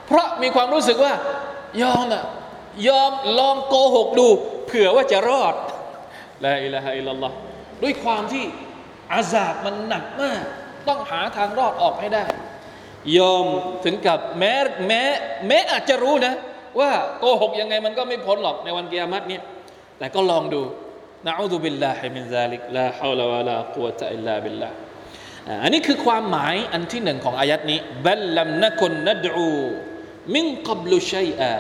[0.07, 1.15] เพราะมีความรู้สึกว่า
[1.83, 2.25] ยอมอะ
[2.89, 4.27] ยอมลองโกหกดู
[4.67, 5.55] เผื่อว่าจะรอด
[6.45, 7.35] ลาอิลาฮะอิลลัลลอฮ์
[7.83, 8.45] ด้วยความที่
[9.13, 10.43] อาซาบมันหนักมาก
[10.89, 12.25] ต้องหาทางรอดออกให้ได้
[13.19, 13.45] ยอม
[13.85, 14.55] ถึงกับแม้
[14.87, 15.03] แม้
[15.47, 16.35] แม้อาจจะรู้นะ
[16.81, 19.43] ว่าโกหกยังไงมันก็ไม่พ้นหรอกในวันกิยามัตเนี่ย
[19.99, 20.63] แต่ก็ลองดู
[21.29, 24.71] نعوذ بالله من ذلك لا حول ولا قوة إلا بالله
[25.63, 31.53] อันนี้คือความหมายอันที่หนึ่งของอายัดนี้بل لم نكن ندعو من قبل شيئا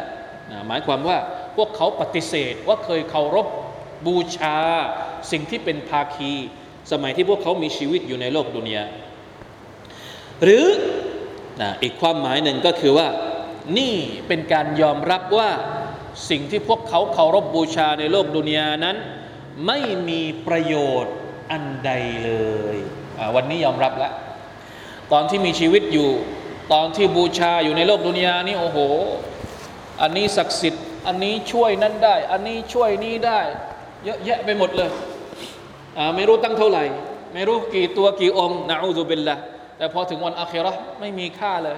[0.69, 1.19] หมายความว่า
[1.57, 3.47] พวกเขาปฏิเสธว่าเคยเคารพ
[4.07, 4.59] บูชา
[5.31, 6.33] สิ่งที่เป็นภาคี
[6.93, 8.85] สมัยที่พวกเขามีชีวิตอยู่ในโลกดุนยา
[10.43, 10.67] หรือ
[11.61, 13.09] นะอีกความหมายหนึ่งก็คือว่า
[13.79, 13.95] นี่
[14.29, 15.51] เป็นการยอมรับว่า
[16.31, 18.97] สิ่งที่พวกเขาเคารพบบูชาในโลกดุนยานั้น
[19.67, 21.15] ไม่มีประโยชน์
[21.53, 21.91] อันใด
[22.25, 22.33] เล
[22.75, 22.77] ย
[23.35, 24.13] วันนี้ยอมรับแล้ว
[25.13, 26.11] ตอนที่มีชีวิตอยู่
[26.73, 28.79] ตอนที่บูชาอยู่ในโลกดุนยานี่โอ้โห
[30.03, 33.41] อันนี้ศักดิ์สิทธิ์ อันนี้ช่วยนั้นได้ อันนี้ช่วยนี้ได้
[34.05, 34.91] เยอะแยะไปหมดเลย
[36.17, 36.85] ไม่รู้ตั้งเท่าไหร่
[37.35, 39.37] ไม่รู้กี่ตัวกี่องค์นะอูซุบิลละ
[39.77, 41.77] แต่พอถึงวันอาครอไม่มีค่าเลย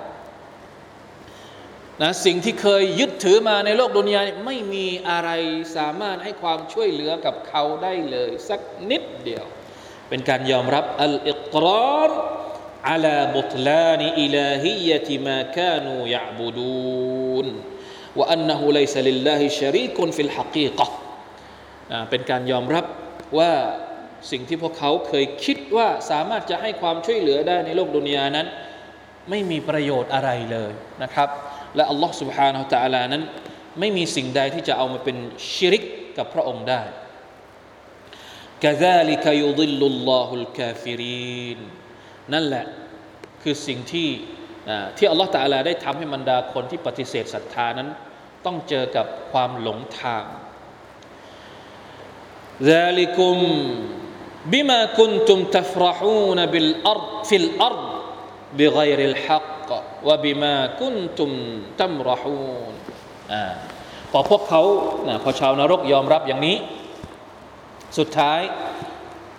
[2.01, 5.29] นะสิ่งที่เคยยึดถือมาในโลกดุนยาไม่มีอะไร
[5.77, 9.45] สามารถให้ความช่วยเหลือกับเขาได้เลย สักนิดเดียว
[10.09, 12.11] เป็นการยอมรับอัลอิกราร
[12.91, 17.47] على بطلان إلهية ما كانوا يعبدون
[18.15, 20.87] وأنه ليس لله شريك في الحقيقة
[22.09, 22.85] เป็นการยอมรับ
[23.37, 23.53] ว่า
[24.31, 28.47] สิ่งที่พวกเขาเคยคิดว่าสามารถจะให้ความช่วยเหลือได้ในโลกดุนยานั้น
[29.29, 30.71] ไม่มีประโยชน์อะไรเลย
[31.03, 31.29] นะครับ
[31.75, 33.23] และอัลลอฮ์ سبحانه และ تعالى นั้น
[33.79, 35.17] ไม่มีสิ่งใดที่จะเอามาเป็น
[35.53, 35.83] ชิริก
[36.17, 36.83] กับพระองค์ได้
[38.63, 41.59] كذلك يضل الله الكافرين
[42.33, 42.65] นั่นแหละ
[43.41, 44.09] คือสิ่งที่
[44.97, 47.89] ที่อัลลอฮฺตาลาได้ทำให้บรรดาคนที่ปฏิเสธศรัทธานั้น
[48.45, 50.25] ต้องเจอกับความหลงทาง
[52.73, 53.37] ذلكم
[54.53, 57.83] بما كنتم تفرحون بالأرض في الأرض
[58.57, 61.30] بغير الحق กะวะบิมากุนตุม
[61.80, 62.36] ตัมรอฮู
[62.70, 62.72] น
[63.32, 63.42] อ่า
[64.12, 64.62] พอพวกเขา
[65.22, 66.56] พอชาวนรกยอมรับอย่างนี้
[67.98, 68.40] สุดท้าย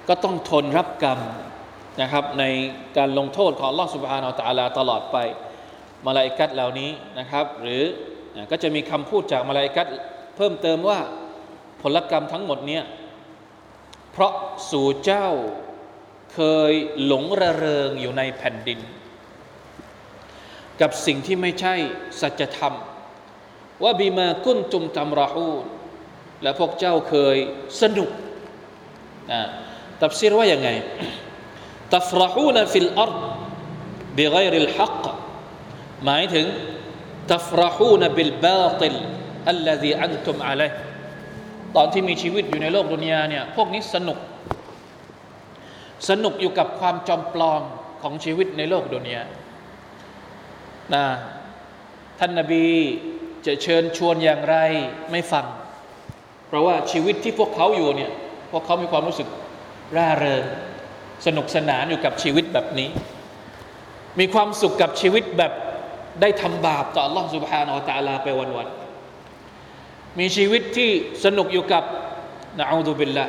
[0.07, 1.19] ก็ต้องทนรับกรรม
[2.01, 2.43] นะครับ ใน
[2.97, 5.17] การลงโทษของลอสุบฮานาอัลลาตลอดไป
[6.05, 7.83] มาลาอิกัดเหล่านี้นะครับ หรือ
[8.51, 9.87] ก็จะมีคำพูดจากมาลาอิกัด
[10.35, 10.99] เพิ่มเติมว่า
[11.81, 12.83] ผลกรรมทั้งหมดเนี่ย
[14.11, 14.33] เพราะ
[14.71, 15.27] สู่เจ้า
[16.33, 16.39] เค
[16.71, 16.73] ย
[17.05, 18.79] หลงระเริงอยู่ในแผ่นดิน
[20.81, 21.73] กับสิ่งที่ไม่ใช่
[22.21, 22.73] สัจธรรม
[23.83, 25.49] ว่าบีมากุ้นจุมตำราหู
[26.43, 27.37] และพวกเจ้าเคย
[27.81, 28.09] สนุก
[29.31, 29.41] นะ
[30.01, 30.69] ตัฟซีรว่าอย่างไง
[31.95, 33.13] تفرحون في الأرض
[34.17, 35.03] بغير الحق
[36.05, 36.45] หมายถึง
[37.33, 38.97] تفرحون بالباطل
[39.49, 40.69] الذي أنتم عليه
[41.75, 44.17] ตอนที่มีชีวิตอยู่ในโลกดุนยาเนี่ยพวกนี้สนุก
[46.09, 47.61] สนุกอยู่กับความจอมปลอม
[48.01, 49.21] ของชีวิตในโลกดุนยา
[50.94, 51.04] นะ
[52.18, 52.66] ท่านนาบี
[53.46, 54.56] จะเชิญชวนอย่างไร
[55.10, 55.46] ไม่ฟัง
[56.48, 58.12] เพราะว่าชีวิตที่พวกเขาอยู่เนี่ย
[58.52, 59.28] พวกเขามีความรู้สึก
[59.96, 60.44] ร่าเริง
[61.26, 62.88] สนุกสนานอยู่กับชีวิตแบบนี้
[64.18, 65.52] มีความสุขกับชีวิตแบบ
[66.20, 70.90] ได้ทำบาปต่อ Allah سبحانه และ تعالى ไปวันๆมีชีวิตที่
[71.24, 71.84] สนุกอยู่กับ
[72.58, 73.26] นะอูดุบิลละ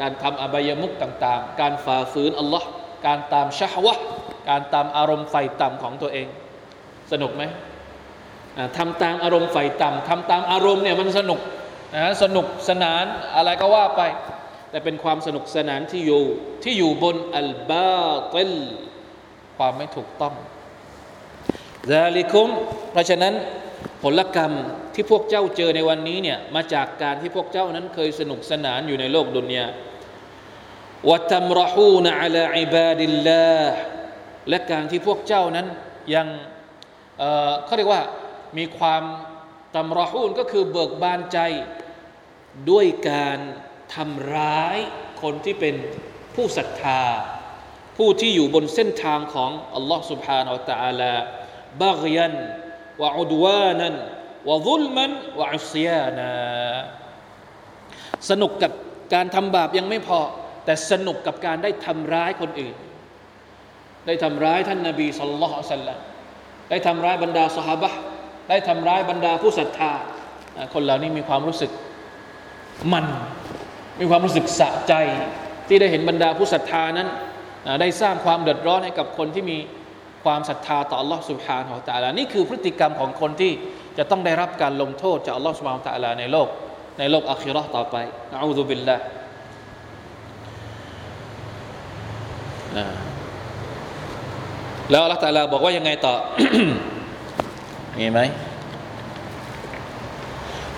[0.00, 2.66] การทำอบายมุกต่างๆ การฝ่าฝืนอัลลอฮ์
[3.06, 3.94] การตามชะฮวะ
[4.48, 6.26] การตามอารมณ์ไฟต่ำของตัวเอง
[7.11, 7.43] สนุกไหม
[8.77, 11.39] ทำตามอารมณ์ไฟต่ำทำตามอารมณ์เนี่ยมันสนุก
[11.95, 14.01] นะสนุกสนานอะไรก็ว่าไป
[14.69, 16.23] แต่เป็นความสนุกสนานที่อยู่
[16.63, 18.53] ที่อยู่บนอัลบาติล
[19.57, 20.33] ความไม่ถูกต้อง
[21.91, 22.49] ซาลิคุม
[22.91, 23.33] เพราะฉะนั้น
[24.03, 24.51] ผลกรรม
[24.93, 29.67] ที่พวกเจ้าเจอในวันนี้เนี่ยมาจากการที่พวกเจ้านั้นเคยสนุกสนานอยู่ในโลกดุนยา
[31.09, 33.55] วตัมรหูนอัลาอิบาดิลลา
[34.49, 35.67] และการที่พวกเจ้านั้น
[36.15, 36.27] ยัง
[37.18, 38.02] เเขาเรียกว่า
[38.58, 39.02] มีความ
[39.74, 41.38] ตัมรหูนก็คือเบิกบานใจ
[42.70, 43.38] ด้วยการ
[43.94, 44.78] ทำร้าย
[45.22, 45.74] คนที่เป็น
[46.34, 47.02] ผู้ศรัทธา
[47.96, 51.14] ผู้ที่อยู่บนเส้นทางของอัลลอฮ์ سبحانه และ تعالى
[51.82, 52.34] บากียัน
[53.02, 53.94] วะอุดวานัน
[54.48, 55.10] วะซุลมัน
[55.40, 56.32] วะอุสยานา
[58.30, 58.72] สนุกกับ
[59.14, 60.20] การทำบาปยังไม่พอ
[60.64, 62.76] แต่สนุกกับการได้ทำร้ายคนอื่น
[64.06, 65.98] ได้ทำร้ายท่านนาบีสุลต่านสัลลัม
[66.70, 67.90] ได้ทำร้ายบรรดาสหบะ
[68.48, 69.92] ได้ทำร้ายบรรดาผู้ศรัทธา
[70.74, 71.70] คนเหล่านี้มีความรู้สึก
[72.92, 73.04] มัน
[74.00, 74.92] มีความรู้สึกสะใจ
[75.68, 77.08] ที่ได้เห็นบรรดาผู้ศรัทธานั้น
[77.80, 79.58] ได้สร้างความเดือดร้อนให้กับคนที่มี
[80.24, 83.52] ความศรัทธาต่อ Allah سبحانه และ تعالى นี่คือพฤติกรรมของคนที่
[83.98, 86.48] จะต้องได้รับการลงโทษจาก Allah سبحانه และ تعالى ในโลก
[86.98, 87.96] ในโลกอาคิรอต่อไป
[88.30, 89.02] นะอูซุบิลลาห์
[94.91, 96.15] แล้วอัลลอฮฺ تعالى บอกว่ายังไงต่อ
[97.97, 98.19] มีไหม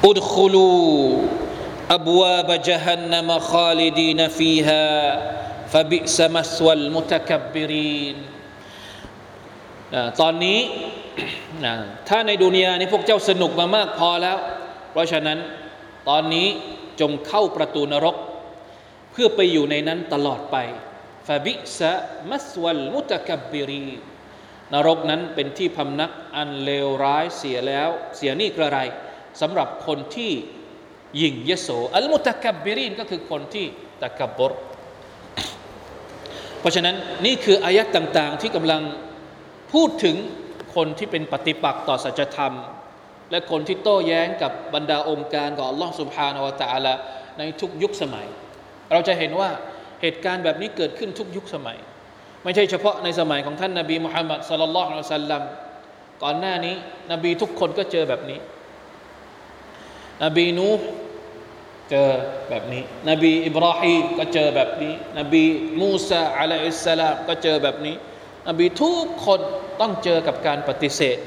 [0.08, 8.16] ادخلوا أبواب جهنم خالدين فيها فبئس مثوى المتكبرين
[10.22, 10.60] ตอนนี้
[12.10, 14.38] ถ้าในดุนยานี้พวกเจ้าสนุกมามากพอแล้ว
[14.92, 15.38] เพราะฉะนั้น
[16.10, 16.48] ตอนนี้
[17.02, 18.16] จงเข้าประตูนรก
[19.12, 20.58] เพื่อไปอยู่ในนั้นตลอดไป
[21.46, 21.92] บิสะ
[22.30, 23.88] มัสวัลมุตกับบรี
[24.74, 28.80] นรกนั้นเป็นที่พำนักอันเลวร้ายเสียแล้ว เสียนี่กระไร
[29.42, 30.32] สำหรับคนที่
[31.22, 33.66] ยิ่งยโสอัลมุตกับบรีนก็คือคนที่
[34.02, 34.52] ตะกับบร
[36.60, 38.82] เพราะฉะนั้นนี่คืออายัดต่างๆ ที่กำลัง
[39.74, 40.16] พูดถึง
[40.76, 42.54] คนที่เป็นปฏิปักษ์ต่อสัจธรรม
[43.32, 46.94] และคนที่โต้แย้งกับบรรดาองค์การของอัลลอฮ์สุบฮานาวะตะอาลา
[47.38, 48.28] ในทุกยุคสมัย
[48.92, 49.50] เราจะเห็นว่า
[50.03, 51.79] เหตุการณ์แบบนี้เกิดขึ้นทุกยุคสมัย
[52.45, 55.43] ไม่ใช่เฉพาะในสมัยของท่านนาบีมุฮัมมัดสลลัลลอฮุอะลัยฮิสัลลัม
[56.23, 56.75] ก่อนหน้านี้
[57.13, 58.39] นบีทุกคนก็เจอแบบนี้
[60.25, 60.69] นบีนู
[61.91, 62.09] เจอ
[62.49, 65.43] แบบนี้ นบีอิบราฮิมก็เจอแบบนี้ นบี
[65.81, 67.97] มูซาอะลัยฮิสสลามก็เจอแบบนี้
[68.49, 69.41] นบีทุกคน
[69.81, 71.19] ต้องเจอกับการปฏิเสธ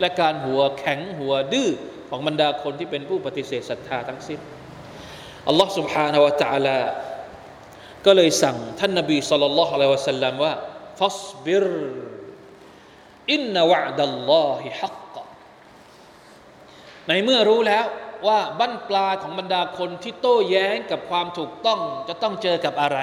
[0.00, 1.70] และการหัวแข็งหัวดื้อ
[2.08, 4.40] ของบรรดาคนที่เป็นผู้ปฏิเสธศรัทธาทั้งสิ้น
[5.48, 6.78] อัลลอฮ์ سبحانه และ تعالى
[8.05, 10.53] ก็เลยสั่งท่านนบีสุลต่านละฮ์อะลัยวะสัลลัมว่า
[10.99, 11.65] ฟัสบิร
[13.33, 15.15] อินนวะดัลลอฮิฮักก
[17.07, 17.85] ในเมื่อรู้แล้ว
[18.27, 22.99] ว่าบั้นปลาของบรรดาคนที่โต้แย้งกับความถูกต้องจะต้องเจอกับอะไร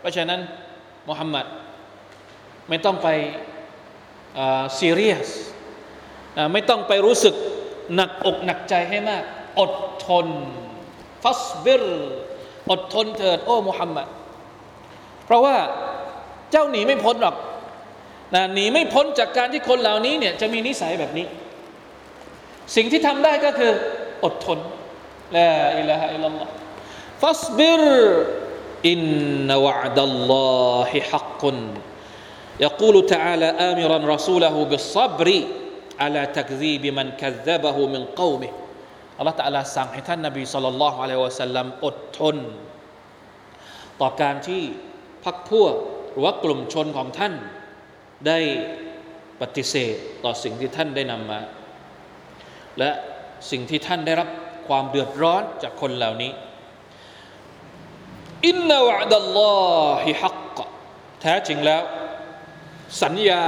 [0.00, 0.40] เพราะฉะนั้น
[1.08, 1.46] มุฮัมมัด
[2.68, 3.08] ไม่ต้องไป
[4.78, 5.30] ซีเรียส
[6.52, 7.34] ไม่ต้องไปรู้สึก
[7.94, 9.22] หนักอกหนักใจให้มาก
[9.60, 9.72] อด
[10.06, 10.26] ทน
[11.24, 11.84] ฟัสบิร
[12.70, 14.08] อดทนเถิด โอ้มุฮัมมัด
[15.27, 15.57] เพราะว่า
[16.51, 17.35] เจ้าหนีไม่พ้นหรอก
[18.35, 21.25] นะหนีไม่พ้นจากการที่คนเหล่านี้เนี่ยจะมีนิสัยแบบนี้
[22.75, 23.71] สิ่งที่ทำได้ก็คือ
[24.23, 24.59] อดทน
[25.35, 26.51] ลาอิลาฮะอิลลัลลอฮ์
[27.21, 27.83] ฟัสบิร
[28.89, 28.99] อิน
[29.49, 30.33] นวะดัลล
[30.71, 31.57] อฮิฮักกุน
[32.65, 35.27] يقول تعالى آمرا رسوله بالصبر
[35.99, 38.51] على تكذيب من كذبه من قومه
[39.17, 42.37] อัลลอฮฺตะลาสั่งให้ท่านนบีสุลต่านละฮ์อะลัยวะสัลลัมอดทน
[44.01, 44.63] ต่อการที่
[45.23, 45.73] พักพวก
[46.11, 47.33] หรือว่ากลุ่มชนของท่าน
[48.27, 48.39] ได้
[49.41, 51.39] ปฏิเสธต่อสิ่งที่ท่านได้นำมา
[52.79, 52.91] และ
[53.51, 54.29] สิ่งที่ท่านได้รับ
[54.67, 56.31] ความเดือดร้อนจากคนเหล่านี้
[58.47, 59.53] อินนาวะดัลลอ
[60.03, 60.59] ฮิฮักก
[61.21, 61.81] แท้จริงแล้ว
[63.03, 63.43] สัญญา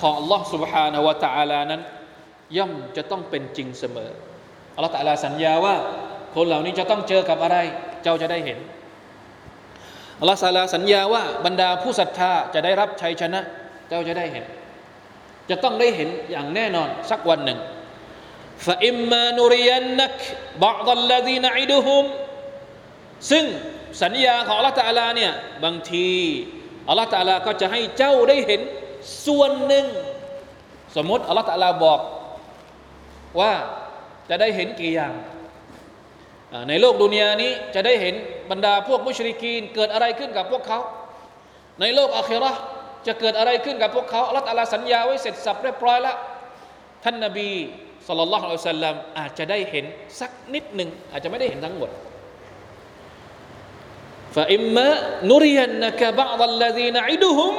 [0.00, 1.82] ของ Allah سبحانه และ تعالى นั้น
[2.56, 4.10] ย่อมจะต้องเป็นจริงเสมอ
[4.76, 5.74] Allah تعالى สัญญาว่า
[6.34, 7.56] คนเหล่านี้จะต้องเจอกับอะไร
[8.02, 8.58] เจ้าจะได้เห็น
[10.19, 13.39] อัลลอฮฺสัลาสัญญาว่าบรรดาผู้ศรัทธาจะได้รับชัยชนะ
[13.87, 14.45] เจ้าจะได้เห็น
[15.49, 17.59] จะต้องได้เห็นอย่างแน่นอนสักวันหนึ่ง
[18.65, 20.17] ฟาอิมมานุริยันนัก
[20.63, 22.03] บาดัลลดีนอิดุฮุม
[23.31, 23.45] ซึ่ง
[24.03, 25.31] สัญญาของอัลลอฮฺตาลาเนี่ย
[25.63, 26.09] บางที
[26.89, 28.61] อัลลอฮฺตาลาก็จะให้เจ้าได้เห็น
[29.25, 29.85] ส่วนหนึ่ง
[30.95, 31.99] สมมติอัลลอฮฺตาลาบอก
[33.39, 33.53] ว่า
[34.29, 35.13] จะได้เห็นกี่อย่าง
[36.69, 38.15] ในโลกดุนยานี้จะได้เห็น
[38.51, 40.79] บรรดาพวกมุชริกีน เกิดอะไรขึ้นกับพวกเขา
[41.79, 42.51] ในโลกอาคิรอ
[43.07, 46.17] จะเกิดอะไรขึ้นกับพวกเขาอัลลอฮฺสัญญาไว้เสร็จสับเรียบร้อยแล้ว
[47.03, 47.49] ท่านนบี
[48.07, 49.85] สุลต่านละฮ์อัลสลัมอาจจะได้เห็น
[50.19, 51.89] สักนิดหนึ่งอาจจะไม่ได้เห็นทั้งหมด
[54.35, 54.89] ฟาอิมมะ
[55.29, 57.53] นุริยันนักบะดัลลดีนอิดุฮุม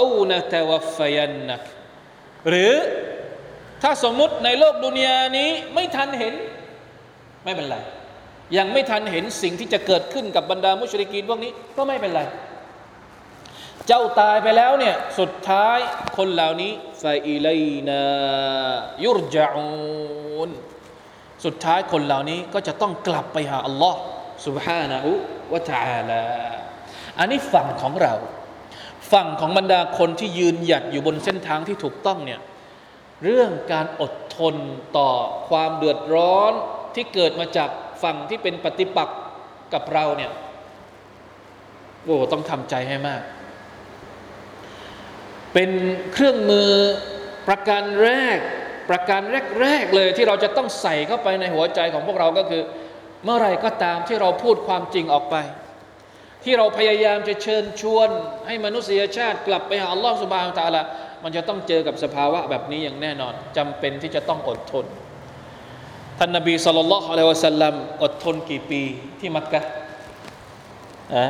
[0.00, 1.62] อูนตวฟยันนัก
[2.48, 2.74] หรือ
[3.82, 6.34] ถ้าสมมุติในโลกดุนยานี้ไม่ทันเห็น
[7.44, 7.76] ไม่เป็นไร
[8.57, 12.21] ยังไม่ทันเห็นสิ่งที่จะเกิดขึ้นกับบรรดามุชริกีนพวกนี้ก็ไม่เป็นไร
[13.87, 15.77] เจ้าตายไปแล้วเนี่ยสุดท้าย
[16.17, 16.71] คนเหล่านี้
[17.01, 18.03] ฟาอิลัยนา
[19.03, 20.49] ยุรจาอูน
[21.45, 23.99] สุดท้ายคนเหล่านี้ก็จะต้องกลับไปหาอัลลอฮ์
[24.45, 25.05] سبحانه
[25.51, 26.23] และ تعالى
[27.19, 28.13] อันนี้ฝั่งของเรา
[29.11, 32.39] ฝั่งของบรรดาคนที่ยืนหยัดอยู่บนเส้นทางที่ถูกต้องเนี่ย
[33.23, 34.55] เรื่องการอดทน
[34.97, 35.11] ต่อ
[35.49, 36.53] ความเดือดร้อน
[36.95, 37.69] ที่เกิดมาจาก
[38.02, 39.18] ฝั่งที่เป็นปฏิปักษ์
[39.74, 40.32] กับเราเนี่ย
[42.04, 43.22] โอ้ต้องทำใจให้มาก
[45.54, 45.70] เป็น
[46.12, 46.70] เครื่องมือ
[47.48, 48.38] ประการแรก
[48.90, 49.22] ประการ
[49.60, 52.62] แรกๆเลยที่เราจะต้องใส่เข้าไปในหัวใจของพวกเราก็คือ
[53.24, 55.36] เมื่อไรก็ตามที่เราพูดความจริงออกไป
[56.44, 58.08] ที่เราพยายามจะเชิญชวน
[58.46, 60.82] ให้มนุษยชาติกลับไปหาอัลลอฮฺสุบฮานตะละ
[61.24, 64.86] มันจะต้องเจอกับสภาวะแบบนี้อย่างแน่นอนจำเป็นที่จะต้องอดทน
[66.18, 68.82] ท่านนบีสุลต่านละฮ์อะลัยวะสัลลัมอดทนกี่ปี
[69.20, 69.60] ที่มักกะ
[71.14, 71.26] อะ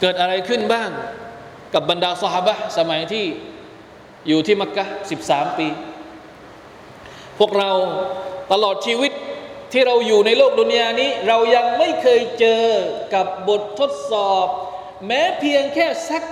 [0.00, 0.90] เกิดอะไรขึ้นบ้าง
[1.74, 3.24] กับบรรดาสหบะสมัยที่
[4.28, 5.68] อยู่ที่มักกะสิบสามปี
[7.38, 7.70] พวกเรา
[8.52, 9.12] ตลอดชีวิต
[9.72, 12.64] ที่เราอยู่ในโลกดุนยานี้ เรายังไม่เคยเจอ
[13.14, 14.46] กับบททดสอบ
[15.06, 16.24] แม้เพียงแค่สัก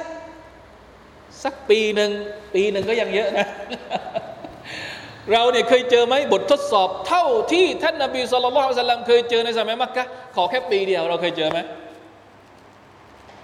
[1.42, 2.11] สักปีหนึ่ง
[2.55, 3.46] ปีหนึ่งก็ยังเยอะนะ
[5.33, 10.05] เราเนี่ยเคยเจอไหมบททดสอบเท่าที่ท่านนาบีสุลต่านสัลลัมเคยเจอในสมัยมักกะ
[10.37, 11.59] ขอแค่ปีเดียวเราเคยเจอไหม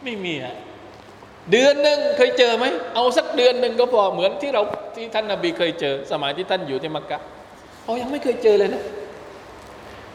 [0.05, 0.55] ไม่มีอะ
[1.51, 2.65] เดือนหนึ่งเคยเจอไหม
[2.95, 4.63] เอาสักเดือนหนึ่งก็พอเหมือนที่เรา
[4.95, 7.19] ที่ท่านนาบีเคยเจอ สมัยที่ท่านอยู่ที่มักกะ
[7.85, 8.83] เรายังไม่เคยเจอเลยนะ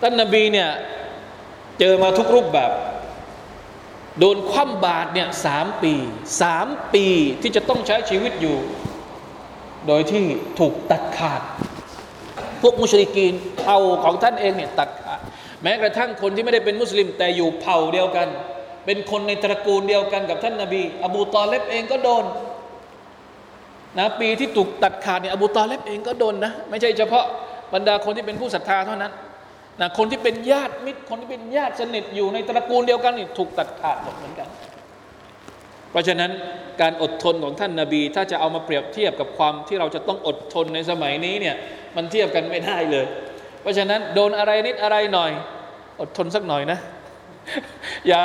[0.01, 0.69] ท่านนาบีเนี่ย
[1.79, 2.71] เจอมาทุกรูปแบบ
[4.19, 5.93] โดนคว่ำบาตรเนี่ยสามปี
[6.41, 7.05] สามปี
[7.41, 8.57] ที่จะต้องใช้ชีวิตอยู่
[9.87, 10.23] โดยที่
[10.59, 11.41] ถูกตัดขาด
[12.61, 15.19] พวกมุชริกีนเผ่าของท่านเองเนี่ยตัดขาด
[15.63, 18.27] แม้กระทั่งคนที่ไม่ได้เป็นมุสลิม แต่อยู่เผ่าเดียวกัน
[18.85, 22.25] เป็นคนในตระกูลเดียวกันกับท่านนาบี อบูตอเลบเองก็โดน
[23.99, 27.25] นะปีที่ถูกตัดขาดเนี่ยอบูตอเลบเองก็โดนนะไม่ใช่เฉพาะ
[27.73, 29.11] บรรดาคนที่เป็นผู้ศรัทธาเท่านั้น
[29.81, 34.47] นะคนที่เป็นญาติมิตรคนที่เป็นญาติสนิทอยู่ในตระกูลเดียวกันนี่ถูกตัดขาดหมดเหมือนกัน
[35.91, 36.31] เพราะฉะนั้น
[36.81, 41.55] การอดทนของท่านนาบี ถ้าจะเอามาเปรียบเทียบกับความที่เราจะต้องอดทนในสมัยนี้เนี่ย
[41.95, 43.05] มันเทียบกันไม่ได้เลย
[43.61, 45.31] เพราะฉะนั้นโดนอะไรนิดอะไรหน่อย
[46.01, 46.79] อดทนสักหน่อยนะ
[48.07, 48.21] อย่า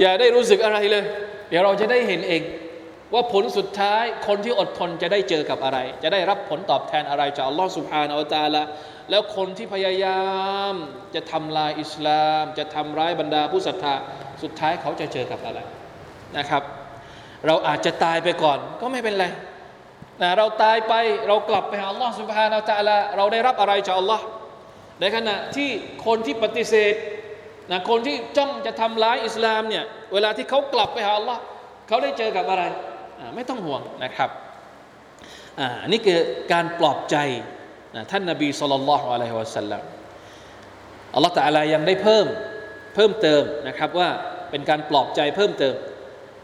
[0.00, 1.04] อย่าได้รู้สึกอะไรเลย
[1.50, 2.42] เดี๋ยวเราจะได้เห็นเอง
[3.14, 8.62] ว่าผลสุดท้ายคนที่อดทนจะได้เจอกับอะไร จะได้รับผลตอบแทนอะไรจากอัลลอฮฺสุบฮานาอัลตาละ
[9.10, 10.24] แล้วคนที่พยายา
[10.72, 10.74] ม
[11.14, 13.94] จะทำลายอิสลาม จะทำร้ายบรรดาผู้ศรัทธา
[14.42, 15.60] สุดท้ายเขาจะเจอกับอะไร
[16.38, 16.62] นะครับ
[17.46, 19.26] เราอาจจะตายไปก่อน ก็ไม่เป็นไร
[20.22, 20.94] นะเราตายไป
[21.28, 24.24] เรากลับไปหาอัลลอฮฺสุบฮานาอัลตะลาเราได้รับอะไรจากอัลลอฮ์
[25.00, 25.70] ในขณะที่
[26.06, 26.94] คนที่ปฏิเสธ
[27.70, 31.40] นะคนที่จ้องจะทำร้ายอิสลามเนี่ยเวลาที่เขากลับไปหาอัลลอฮ์
[31.88, 32.64] เขาได้เจอกับอะไร
[33.34, 34.30] ไม่ต้องห่วงนะครับ
[35.60, 36.18] อ่านี่คือ
[36.52, 37.16] การปลอบใจ
[37.96, 39.82] นะท่านนบีสุลต่านละฮ์อะลัยฮิวะสัลลัม
[41.14, 42.26] อัลลอฮฺตะลายังได้เพิ่ม
[42.94, 44.08] เพิ่มเติมนะครับว่า
[44.50, 45.74] เป็นการปลอบใจเพิ่มเติม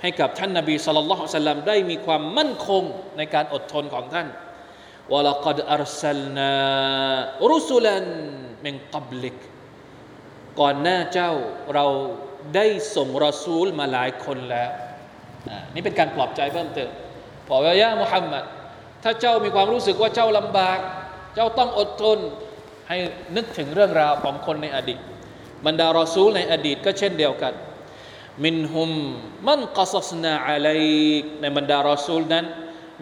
[0.03, 2.83] ให้กับท่านนบีสุลต่านสัลลัมได้มีความมั่นคง
[3.17, 4.29] ในการอดทนของท่าน
[5.13, 6.55] วะลักดอัลสลนา
[7.51, 8.05] รุสุลัน
[8.65, 9.37] มินกับลิก
[10.61, 11.33] ก่อนหน้าเจ้า
[11.75, 11.87] เรา
[12.57, 14.71] ได้ส่งรอซูลมาหลายคนแล้ว
[15.75, 16.91] นี่เป็นการปลอบใจเพิ่มเติม
[17.49, 18.45] บอกว่ายะมุฮัมมัด
[19.03, 20.79] ถ้าเจ้ามีความรู้สึกว่าเจ้าลำบาก
[21.35, 22.19] เจ้าต้องอดทน
[22.89, 22.97] ให้
[23.37, 25.01] นึกถึงเรื่องราวของคนในอดีต
[25.67, 27.53] บรรดารอซูลในอดีตก็เช่นเดียวกัน
[28.45, 28.91] มินฮุม
[29.49, 30.83] มันกัสสนาอะลัย
[31.41, 32.47] ในบรรดารอซูลนั้น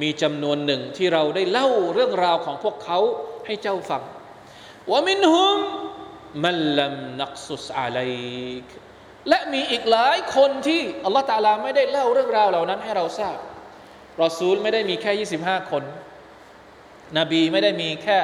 [0.02, 2.98] มีจำนวนหนึ่งที่เราได้เล่าเรื่องราวของพวกเขา
[3.46, 4.02] ให้เจ้าฟัง
[4.90, 5.58] ว่ามินฮุม
[6.44, 8.12] มันลัมนักซุสอะลัย
[9.28, 13.36] และมีอีกหลายคนที่อัลลอฮฺตาลาไม่ได้เล่าเรื่องราวเหล่านั้นให้เราทราบ
[14.22, 15.12] รอซูลไม่ได้มีแค่
[15.44, 15.84] 25 คน
[17.18, 18.18] นบีไม่ได้มีแค่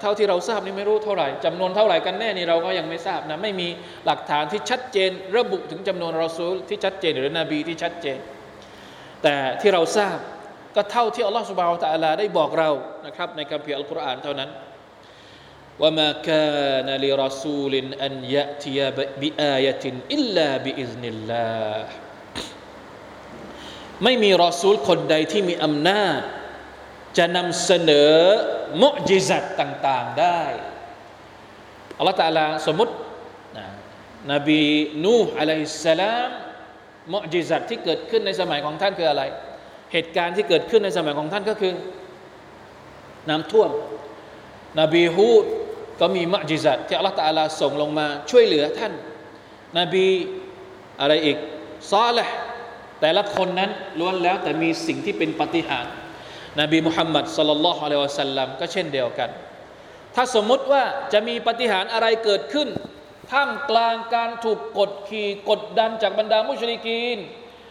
[0.00, 3.68] เท่าที่เราทราบนี่ไม่รู้เท่าไหร่จำนวนเท่าไหร่กันแน่นี่เราก็ยังไม่ทราบนะไม่มี
[4.06, 8.18] หลักฐานที่ชัดเจน ระบุถึงจำนวนรอซูลที่ชัดเจนหรือนบีที่ชัดเจน
[9.22, 10.18] แต่ที่เราทราบ
[10.76, 12.70] ก็เท่าที่อัลลอฮฺ سبحانه وتعالى ได้บอกเรา
[13.06, 14.50] นะครับในคัมภีร์อัลกุรอานเท่านั้น
[15.82, 21.48] وما كان لرسول أن يأتي بآية إلا بإذن الله
[24.04, 26.20] ไม่มีรอซูลคนใดที่มีอำนาจ
[27.18, 28.14] จะนำเสนอ
[28.82, 30.40] มุจิซัตต่างๆได้
[31.98, 32.92] อัลลอฮฺ تعالى สมมติ
[34.32, 34.60] นบี
[35.04, 36.30] นูฮ์อะลัยฮิสสลาม
[37.12, 39.22] มุจิซัตที่เกิดขึ้นในสมัยของท่านคืออะไร
[39.92, 41.72] เหตุการณ์ที่เกิดขึ้นในสมัยของท่านก็คือ
[43.28, 43.70] น้ำท่วม
[44.80, 45.44] นบีฮูด
[46.00, 48.92] ก็มีมุจิซัตที่อัลลอฮฺตาลาส่งลงมาช่วยเหลือท่าน
[49.78, 50.06] นบี
[51.00, 51.36] อะไรอีก
[51.92, 52.34] ซาลห์
[53.00, 55.86] แต่ละคนนั้นล้วนแล้วแต่มีสิ่งที่เป็นปฏิหาร
[56.58, 59.30] นบีมุฮัมมัดสลลัลลอฮุอะลัยวะสัลลัมก็เช่นเดียวกัน
[60.14, 60.82] ถ้าสมมุติว่า
[61.12, 62.68] จะมีปฏิหารอะไรเกิดขึ้น
[63.30, 67.18] ท่ามกลางการถูกกดขี่กดดันจากบรรดามุชริกีน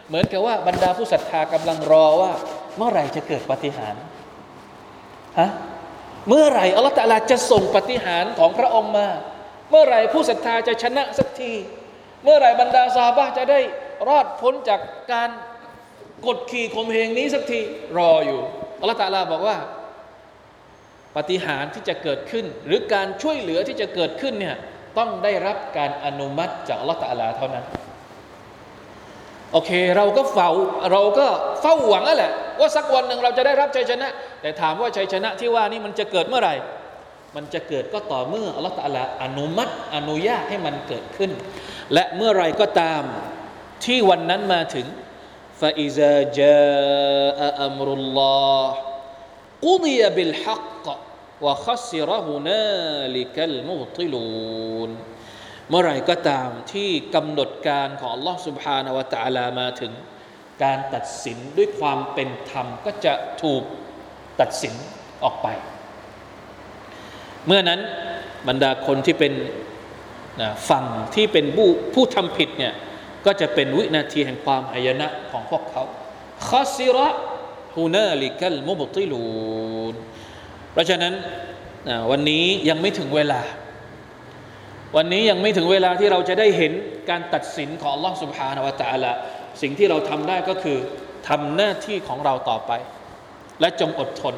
[0.08, 2.32] เหมือนกับว่าบรรดาผู้ศรัทธากำลังรอว่า
[2.76, 3.94] เมื่อไหร่จะเกิดปฏิหาร
[5.38, 5.50] ฮะ
[6.28, 9.08] เมื่อไหร่อัลลอฮฺตะลาจะส่งปฏิหารของพระองค์มา
[9.70, 11.52] เมื่อไหร่ผู้ศรัทธาจะชนะสักที
[12.24, 13.60] เมื่อไหร่บรรดาซาบะจะได้
[14.08, 14.80] รอดพ้นจาก
[15.12, 15.30] การ
[16.26, 17.60] กดขี่ข่มเหงนี้สักที
[17.98, 18.40] รออยู่
[18.80, 19.56] อัลลอฮฺตาลาบอกว่า
[21.16, 24.56] ปฏิหารที่จะเกิดขึ้น หรือการช่วยเหลือที่จะเกิดขึ้นเนี่ย
[24.98, 27.64] ต้องได้รับการอนุมัติจากอัลลอฮฺตาลาเท่านั้น
[29.52, 30.50] โอเค เราก็เฝ้า
[30.92, 31.26] เราก็
[31.60, 34.08] เฝ้าหวังนั่นแหละว่าสักวันหนึ่งเราจะได้รับชัยชนะ
[34.40, 36.54] แต่ถามว่าชัยชนะที่ว่านี่มันจะเกิดเมื่อไหร่
[37.36, 41.30] มันจะเกิดก็ต่อเมื่ออัลลอฮฺตาลาอนุมัติอนุญาตให้มันเกิดขึ้น
[41.92, 43.02] และเมื่อไรก็ตาม
[43.84, 44.86] ที่วันนั้นมาถึง
[45.61, 48.63] فإذا جاء أمر الله
[49.65, 50.85] قضي بالحق
[51.41, 54.89] وخسر هنالك المبطلون
[55.69, 59.91] เมื่อไรก็ตามที่กำหนดการของ Allah سبحانه และ تعالى มาถึง
[60.63, 63.13] การตัดสินด้วยความเป็นธรรมก็จะ
[63.43, 63.63] ถูก
[64.39, 64.73] ตัดสิน
[65.23, 65.47] ออกไป
[67.45, 67.79] เมื่อนั้น
[68.47, 69.33] บรรดาคนที่เป็น
[70.69, 72.73] ฝั่งที่เป็นผู้ผู้ทำผิดเนี่ย
[73.25, 75.83] ก็จะเป็นวินาทีแห่งความอายนะของพวกเขา
[76.49, 77.09] คอซิระ
[77.75, 79.23] ฮูนาลิกัลมุบติลู
[79.93, 79.95] น
[80.71, 81.13] เพราะฉะนั้น
[82.11, 83.41] วันนี้ยังไม่ถึงเวลา
[84.95, 86.73] วันนี้ยังไม่ถึงเวลาที่เราจะได้เห็น
[87.09, 89.11] การตัดสินของ Allah سبحانه และ تعالى
[89.61, 90.77] สิ่งที่เราทำได้ก็คือ
[91.29, 92.71] ทำหน้าที่ของเราต่อไป
[93.61, 94.35] และจงอดทน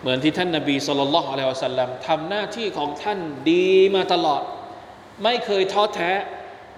[0.00, 3.18] เหมือนที่ท่านนาบีสุลต่านละฮ์อะลัยฮิวะสัลลัมทำหน้าที่ของท่าน
[3.50, 4.42] ดีมาตลอด
[5.24, 6.10] ไม่เคยท้อแท้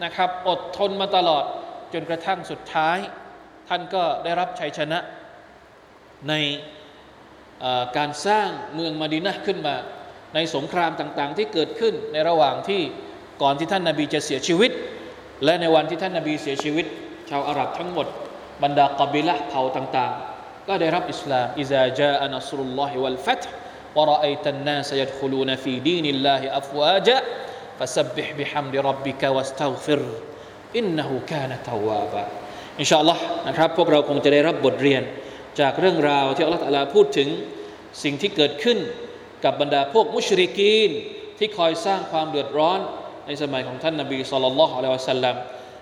[0.03, 1.43] นะครับ อดทนมาตลอด
[1.93, 2.97] จนกระทั่งสุดท้าย
[3.69, 4.99] ท่านก็ได้รับชัยชนะ
[6.29, 6.33] ใน
[7.97, 9.75] การสร้างเมืองมาดินะขึ้นมา
[10.35, 12.81] ในสงครามต่างๆ ที่เกิดขึ้นในระหว่างที่
[13.41, 14.71] ก่อนที่ท่านนาบีจะเสียชีวิต
[15.43, 16.85] และในวันที่ท่านนาบีเสียชีวิต
[17.29, 18.07] ชาวอาหรับทั้งหมด
[18.63, 23.43] บรรดากบิละเผ่าต่างๆ ก็ได้รับอิสลามอิซาจาอันัสรุลลอฮิวัลฟัต
[23.97, 27.09] วะรอไอตันนาสยัดคุลูนฟีดีนิลลาฮิอัฟวาจ
[27.78, 30.00] فسبح بحمد ربك واستغفر
[30.80, 32.24] إنه كان توابا
[32.80, 35.02] อินชาอัลลอฮ์นะครับพวกเราคงจะได้รับบทเรียน
[35.60, 37.28] จากเรื่องราวที่อัลลอฮฺตะลาพูดถึง
[38.02, 38.78] สิ่งที่เกิดขึ้น
[39.44, 40.90] กับบรรดาพวกมุชริกีน
[41.38, 42.80] ที่คอยสร้างความเดือดร้อน
[43.26, 45.36] ในสมัยของท่านนบีสุลต่านละฮ์อะลัยวะสัลลัม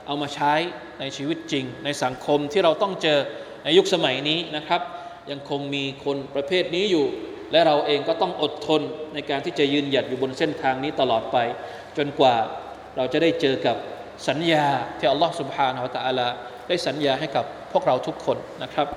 [0.06, 0.54] เอามาใช้
[1.00, 3.18] ในชีวิตจริง ในสังคมที่เราต้องเจอ
[3.64, 4.80] ในยุคสมัยนี้นะครับ
[5.30, 7.06] ยังคงมีคนประเภทนี้อยู่
[7.52, 8.80] และเราเองก็ต้องอดทน
[9.14, 11.36] ในการที่จะยืนหยัดอยู่บนเส้นทางนี้ตลอดไป
[11.96, 12.34] จนกว่า
[12.96, 13.76] เราจะได้เจอกับ
[14.28, 14.66] สัญญา
[14.98, 16.26] ที่อัลลอฮ์ سبحانه และ تعالى
[16.68, 18.88] ได้สัญญาให้กับพวกเราทุกคนนะครับ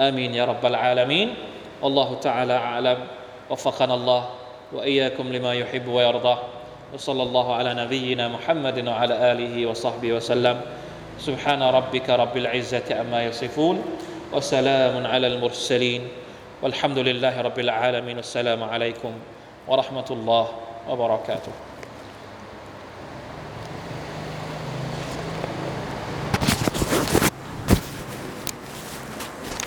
[0.00, 1.28] อามีนยารับบลอาลามีน
[1.82, 2.98] والله تعالى أعلم
[3.50, 4.22] وفقنا الله
[4.72, 6.36] وإياكم لما يحب ويرضى
[6.94, 10.60] وصلى الله على نبينا محمد وعلى آله وصحبه وسلم
[11.18, 13.76] سبحان ربك رب العزة أما يصفون
[14.32, 16.08] وسلام على المرسلين
[16.62, 19.12] والحمد لله رب العالمين والسلام عليكم
[19.68, 20.46] ورحمة الله
[20.88, 21.69] وبركاته